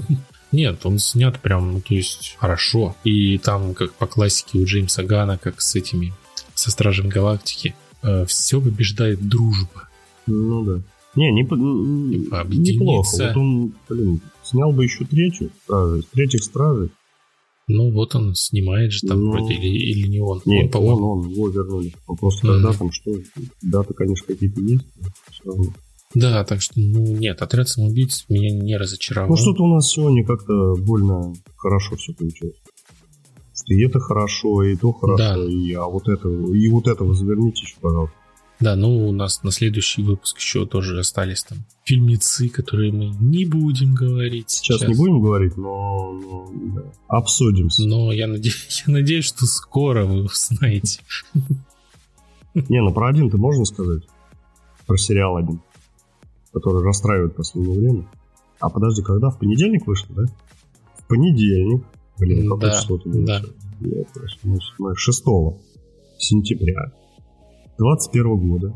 Нет, 0.53 0.81
он 0.85 0.99
снят 0.99 1.41
прям, 1.41 1.73
ну, 1.73 1.81
то 1.81 1.95
есть, 1.95 2.37
хорошо. 2.39 2.95
И 3.05 3.39
там, 3.39 3.75
как 3.75 3.93
по 3.95 4.07
классике 4.07 4.59
у 4.59 4.65
Джеймса 4.65 5.03
Гана, 5.03 5.39
как 5.39 5.61
с 5.61 5.75
этими, 5.75 6.13
со 6.55 6.71
Стражем 6.71 7.09
Галактики, 7.09 7.75
все 8.27 8.61
побеждает 8.61 9.27
дружба. 9.27 9.89
Ну 10.27 10.63
да. 10.65 10.81
Не, 11.15 11.33
не, 11.33 11.43
н- 11.43 12.25
Типа, 12.25 12.45
неплохо. 12.49 13.17
Вот 13.19 13.37
он, 13.37 13.73
блин, 13.89 14.21
снял 14.45 14.73
бы 14.73 14.85
еще 14.85 15.05
третью 15.07 15.51
стражей, 15.65 16.07
третьих 16.13 16.45
стражей. 16.45 16.91
Ну, 17.69 17.91
вот 17.91 18.15
он 18.15 18.35
снимает 18.35 18.93
же 18.93 19.01
там 19.09 19.25
Ну. 19.25 19.33
вроде, 19.33 19.55
или, 19.55 19.67
или 19.67 20.07
не 20.07 20.21
он. 20.21 20.41
Нет, 20.45 20.75
он, 20.77 20.85
он, 20.85 20.89
по-моему. 20.99 21.11
он, 21.11 21.31
его 21.31 21.49
вернули. 21.49 21.93
Он 22.07 22.17
просто 22.17 22.47
Мгм. 22.47 22.63
тогда 22.63 22.79
там 22.79 22.93
что, 22.93 23.11
даты, 23.63 23.95
конечно, 23.95 24.27
какие-то 24.27 24.61
есть. 24.61 24.85
Да, 26.15 26.45
так 26.45 26.63
что, 26.63 26.75
ну, 26.81 27.05
нет, 27.17 27.43
отряд 27.43 27.69
самоубийц 27.69 28.25
меня 28.29 28.51
не 28.57 28.77
разочаровал. 28.77 29.31
Ну, 29.31 29.37
что-то 29.37 29.65
у 29.65 29.75
нас 29.75 29.91
сегодня 29.91 30.25
как-то 30.25 30.77
больно 30.77 31.35
хорошо 31.57 31.97
все 31.97 32.13
получилось. 32.15 32.55
И 33.67 33.83
это 33.85 33.99
хорошо, 33.99 34.63
и 34.63 34.77
то 34.77 34.93
хорошо, 34.93 35.17
Да. 35.17 35.45
и 35.51 35.73
а 35.73 35.87
вот 35.87 36.09
это, 36.09 36.29
и 36.29 36.69
вот 36.69 36.87
этого 36.87 37.15
заверните 37.15 37.63
еще, 37.63 37.75
пожалуйста. 37.81 38.15
Да, 38.59 38.75
ну, 38.75 39.09
у 39.09 39.13
нас 39.13 39.43
на 39.43 39.51
следующий 39.51 40.03
выпуск 40.03 40.39
еще 40.39 40.65
тоже 40.65 40.99
остались 40.99 41.43
там 41.45 41.59
фильмецы, 41.85 42.49
которые 42.49 42.91
мы 42.91 43.09
не 43.21 43.45
будем 43.45 43.95
говорить 43.95 44.51
Сейчас, 44.51 44.81
не 44.89 44.95
будем 44.95 45.21
говорить, 45.21 45.57
но, 45.59 46.13
но, 46.13 46.51
да, 46.75 46.83
обсудимся. 47.09 47.83
Но 47.87 48.13
я, 48.13 48.27
наде- 48.27 48.51
я 48.87 48.93
надеюсь, 48.93 49.27
что 49.27 49.45
скоро 49.45 50.07
вы 50.07 50.25
узнаете. 50.25 51.01
Не, 52.55 52.81
ну 52.81 52.95
про 52.95 53.09
один 53.09 53.31
ты 53.31 53.37
можно 53.37 53.67
сказать? 53.67 54.05
Про 54.87 54.97
сериал 54.97 55.37
один, 55.37 55.61
который 56.53 56.83
расстраивает 56.83 57.35
в 57.35 57.37
последнее 57.37 57.79
время. 57.79 58.09
А 58.61 58.71
подожди, 58.71 59.03
когда? 59.03 59.29
В 59.29 59.39
понедельник 59.39 59.87
вышло, 59.87 60.15
да? 60.17 60.23
В 60.99 61.07
понедельник. 61.09 61.85
Блин, 62.19 62.49
какое 62.49 62.71
Да, 62.71 62.81
число-то 62.81 63.09
было? 63.11 63.27
да. 63.27 63.43
Седьмое, 63.81 64.95
6 64.95 65.25
сентября 66.19 66.93
21 67.79 68.37
года. 68.37 68.75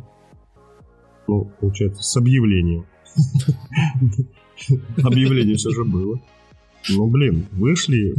Ну, 1.27 1.51
получается, 1.61 2.03
с 2.03 2.17
объявлением. 2.17 2.87
Объявление 5.03 5.57
все 5.57 5.71
же 5.71 5.85
было. 5.85 6.21
Ну, 6.89 7.07
блин, 7.07 7.47
вышли 7.53 8.15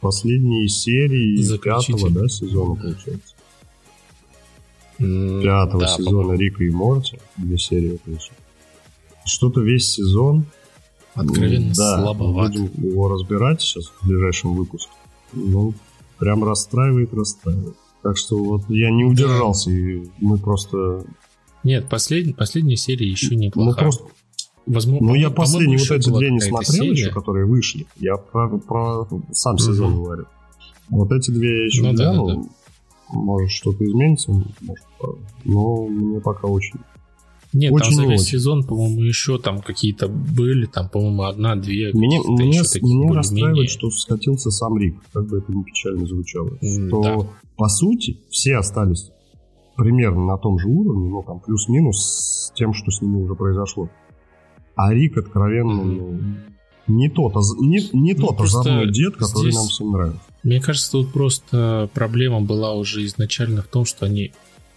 последние 0.00 0.68
серии 0.68 1.58
пятого 1.58 2.10
да, 2.10 2.28
сезона, 2.28 2.74
получается. 2.74 3.34
Пятого 4.98 5.80
да, 5.80 5.88
сезона 5.88 6.32
Рика 6.34 6.62
и 6.64 6.70
Морти. 6.70 7.18
Две 7.36 7.58
серии 7.58 7.98
вышло. 8.06 8.36
Что-то 9.24 9.60
весь 9.62 9.90
сезон 9.90 10.46
Откровенно 11.14 11.72
да, 11.74 12.02
слабоват. 12.02 12.52
Будем 12.52 12.70
его 12.90 13.08
разбирать 13.08 13.62
сейчас 13.62 13.86
в 13.86 14.06
ближайшем 14.06 14.54
выпуске. 14.54 14.90
Ну, 15.32 15.74
прям 16.18 16.44
расстраивает, 16.44 17.14
расстраивает. 17.14 17.76
Так 18.04 18.18
что 18.18 18.36
вот 18.36 18.62
я 18.68 18.90
не 18.90 19.02
удержался, 19.04 19.70
и 19.70 20.04
мы 20.20 20.36
просто... 20.36 21.06
Нет, 21.64 21.88
послед... 21.88 22.36
последняя 22.36 22.76
серия 22.76 23.08
еще. 23.08 23.34
Ну, 23.54 23.74
просто... 23.74 24.04
Возможно, 24.66 25.08
Ну, 25.08 25.14
я 25.14 25.30
последние 25.30 25.78
вот 25.78 25.90
эти 25.90 26.10
две 26.10 26.30
не 26.30 26.40
смотрел 26.40 26.84
серия. 26.84 26.90
еще, 26.90 27.10
которые 27.10 27.46
вышли. 27.46 27.86
Я 27.96 28.16
про, 28.16 28.58
про 28.58 29.08
сам 29.32 29.58
сезон 29.58 30.02
говорю. 30.02 30.26
Вот 30.90 31.12
эти 31.12 31.30
две 31.30 31.60
я 31.60 31.64
еще 31.64 31.82
Ну 31.82 31.92
да, 31.94 32.10
глянул. 32.10 32.28
да, 32.28 32.34
да. 32.34 32.42
Может, 33.14 33.50
что-то 33.50 33.84
изменится, 33.86 34.32
может, 34.32 34.84
но 35.44 35.86
мне 35.86 36.20
пока 36.20 36.46
очень... 36.46 36.80
Нет, 37.54 37.72
Очень 37.72 37.84
там 37.86 37.94
за 37.94 38.02
не 38.02 38.08
весь 38.12 38.22
сезон, 38.24 38.64
по-моему, 38.64 39.00
еще 39.02 39.38
там 39.38 39.60
какие-то 39.62 40.08
были, 40.08 40.66
там, 40.66 40.88
по-моему, 40.88 41.22
одна-две. 41.22 41.92
Мне, 41.94 42.20
мне, 42.20 42.62
более-менее. 42.62 43.12
расстраивает, 43.14 43.70
что 43.70 43.90
скатился 43.90 44.50
сам 44.50 44.76
Рик, 44.78 44.96
как 45.12 45.26
бы 45.28 45.38
это 45.38 45.52
ни 45.52 45.62
печально 45.62 46.04
звучало. 46.06 46.50
М, 46.60 46.88
Что, 46.88 47.02
да. 47.02 47.26
по 47.56 47.68
сути, 47.68 48.18
все 48.28 48.56
остались 48.56 49.10
примерно 49.76 50.26
на 50.26 50.36
том 50.36 50.58
же 50.58 50.68
уровне, 50.68 51.08
ну, 51.08 51.22
там, 51.22 51.40
плюс-минус 51.40 52.50
с 52.50 52.52
тем, 52.56 52.74
что 52.74 52.90
с 52.90 53.00
ними 53.00 53.22
уже 53.22 53.34
произошло. 53.34 53.88
А 54.76 54.92
Рик 54.92 55.16
откровенно, 55.16 55.84
ну, 55.84 56.20
не 56.88 57.08
тот, 57.08 57.36
оз- 57.36 57.56
не, 57.60 57.88
не 57.92 58.14
Ну, 58.14 58.26
тот 58.26 58.40
озорной 58.40 58.90
дед, 58.92 59.16
который 59.16 59.50
здесь- 59.52 59.54
нам 59.54 59.66
всем 59.68 59.92
нравится. 59.92 60.20
Мне 60.42 60.60
кажется, 60.60 60.90
тут 60.92 61.12
просто 61.12 61.88
проблема 61.94 62.40
была 62.40 62.74
уже 62.74 63.04
изначально 63.06 63.62
в 63.62 63.66
том, 63.68 63.84
что 63.84 64.06
они 64.06 64.32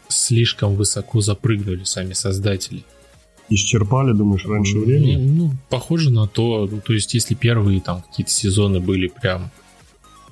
слишком 0.10 0.76
высоко 0.76 1.22
запрыгнули 1.22 1.84
сами 1.84 2.14
создатели. 2.14 2.84
Исчерпали, 3.50 4.14
думаешь, 4.14 4.46
раньше 4.46 4.78
времени? 4.78 5.16
Ну, 5.16 5.52
похоже 5.70 6.10
на 6.10 6.28
то. 6.28 6.68
Ну, 6.70 6.82
то 6.82 6.94
есть, 6.94 7.14
если 7.14 7.34
первые 7.34 7.80
там 7.80 8.02
какие-то 8.02 8.32
сезоны 8.32 8.80
были 8.80 9.08
прям 9.08 9.52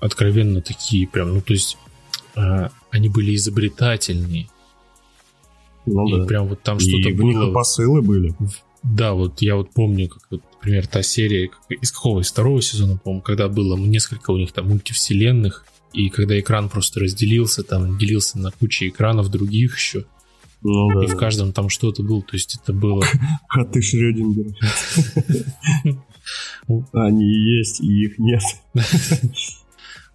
откровенно 0.01 0.61
такие, 0.61 1.07
прям, 1.07 1.33
ну, 1.33 1.41
то 1.41 1.53
есть, 1.53 1.77
а, 2.35 2.71
они 2.91 3.07
были 3.07 3.35
изобретательные. 3.35 4.49
Ну 5.85 6.07
и 6.07 6.19
да. 6.19 6.25
прям 6.25 6.47
вот 6.47 6.61
там 6.61 6.79
что-то 6.79 7.09
них 7.09 7.17
было. 7.17 7.49
и 7.49 7.53
посылы 7.53 8.01
были. 8.01 8.35
Да, 8.83 9.13
вот 9.13 9.41
я 9.41 9.55
вот 9.55 9.71
помню, 9.71 10.09
как, 10.09 10.21
вот, 10.29 10.41
например, 10.55 10.85
та 10.87 11.01
серия 11.01 11.49
из 11.69 11.91
какого? 11.91 12.19
Из 12.19 12.31
второго 12.31 12.61
сезона, 12.61 12.97
по-моему, 12.97 13.21
когда 13.21 13.47
было 13.47 13.77
несколько 13.77 14.31
у 14.31 14.37
них 14.37 14.51
там 14.51 14.67
мультивселенных, 14.67 15.65
и 15.95 16.09
когда 16.09 16.39
экран 16.39 16.69
просто 16.69 16.99
разделился, 16.99 17.63
там 17.63 17.97
делился 17.97 18.37
на 18.37 18.51
кучу 18.51 18.87
экранов 18.87 19.29
других 19.29 19.77
еще, 19.77 20.05
Ну 20.61 20.93
да. 20.93 21.03
и 21.05 21.07
в 21.07 21.15
каждом 21.17 21.53
там 21.53 21.69
что-то 21.69 22.03
было, 22.03 22.21
то 22.21 22.33
есть 22.33 22.59
это 22.61 22.73
было... 22.73 23.03
Коты 23.49 23.81
Шрёдингера. 23.81 24.53
Они 26.93 27.25
есть, 27.57 27.81
и 27.81 28.05
их 28.05 28.19
нет. 28.19 28.41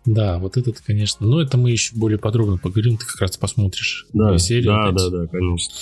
Да, 0.07 0.39
вот 0.39 0.57
этот, 0.57 0.81
конечно. 0.81 1.27
Но 1.27 1.43
это 1.43 1.59
мы 1.59 1.71
еще 1.73 1.95
более 1.95 2.19
подробно 2.19 2.57
поговорим, 2.57 2.97
ты 2.97 3.05
как 3.05 3.21
раз 3.21 3.37
посмотришь 3.37 4.07
Да, 4.15 4.39
серии 4.39 4.65
да, 4.65 4.93
да, 4.93 5.11
да, 5.11 5.27
конечно. 5.27 5.75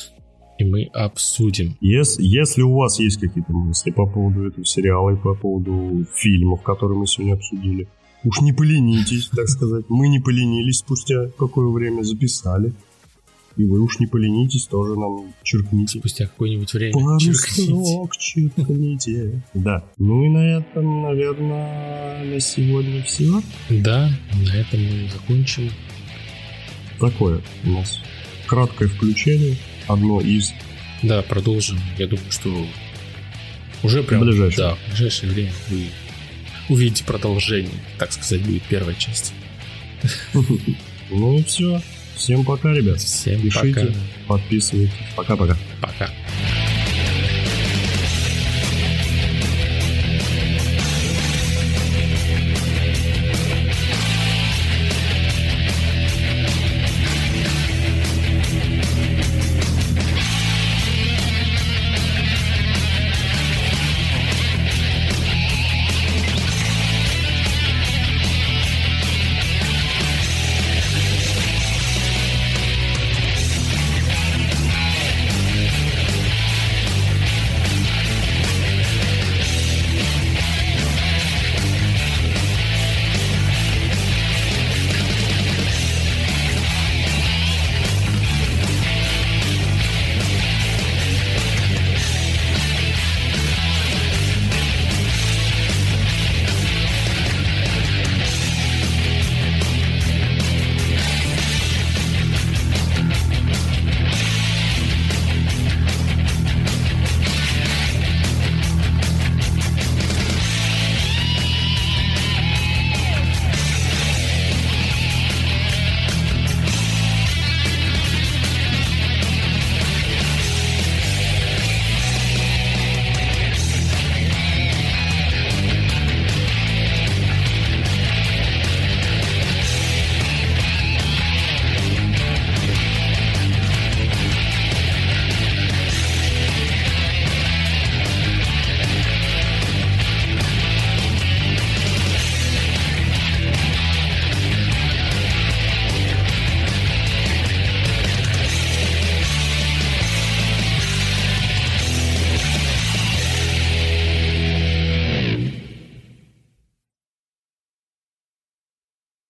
и 0.59 0.65
мы 0.65 0.85
обсудим. 0.93 1.77
Если, 1.81 2.25
если 2.25 2.63
у 2.63 2.75
вас 2.75 2.99
есть 2.99 3.21
какие-то 3.21 3.53
мысли 3.53 3.93
по 3.93 4.07
поводу 4.07 4.49
этого 4.49 4.65
сериала 4.65 5.11
и 5.11 5.17
по 5.17 5.35
поводу 5.35 6.05
фильмов, 6.17 6.63
которые 6.63 6.99
мы 6.99 7.07
сегодня 7.07 7.35
обсудили, 7.35 7.89
уж 8.25 8.41
не 8.41 8.53
поленитесь, 8.53 9.29
так 9.35 9.49
сказать. 9.49 9.85
Мы 9.89 10.09
не 10.09 10.21
поленились 10.21 10.79
спустя 10.79 11.29
какое 11.39 11.69
время 11.69 12.03
записали. 12.03 12.73
И 13.57 13.65
вы 13.65 13.81
уж 13.81 13.99
не 13.99 14.07
поленитесь, 14.07 14.67
тоже 14.67 14.95
нам 14.97 15.35
черкните. 15.43 15.99
Спустя 15.99 16.27
какое-нибудь 16.27 16.73
время 16.73 16.93
Пару 16.93 17.19
строк 17.19 18.17
черкните. 18.17 19.43
Да. 19.53 19.83
Ну 19.99 20.25
и 20.25 20.29
на 20.29 20.59
этом, 20.59 21.03
наверное, 21.03 22.25
на 22.25 22.39
сегодня 22.39 23.03
все. 23.03 23.43
Да, 23.69 24.11
на 24.33 24.55
этом 24.55 24.81
мы 24.81 25.11
закончим. 25.11 25.71
Такое 27.01 27.43
у 27.65 27.71
нас 27.71 27.99
краткое 28.47 28.87
включение. 28.87 29.57
Одно 29.89 30.21
из 30.21 30.53
Да, 31.03 31.23
продолжим. 31.23 31.79
Я 31.99 32.07
думаю, 32.07 32.31
что 32.31 32.51
уже 33.83 34.05
прям... 34.05 34.21
В 34.21 34.25
ближайшее. 34.25 34.69
Да, 34.69 34.75
в 34.75 34.91
ближайшее 34.91 35.33
время 35.33 35.53
вы 35.69 35.87
увидите 36.69 37.05
продолжение, 37.05 37.73
так 37.99 38.13
сказать, 38.13 38.43
будет 38.43 38.63
первая 38.65 38.95
часть. 38.95 39.33
Ну 41.11 41.43
все. 41.45 41.81
Всем 42.17 42.45
пока, 42.45 42.73
ребят. 42.75 43.01
Всем 43.01 43.41
Пишите, 43.41 43.81
пока. 43.81 43.93
подписывайтесь. 44.27 44.93
Пока-пока. 45.17 45.57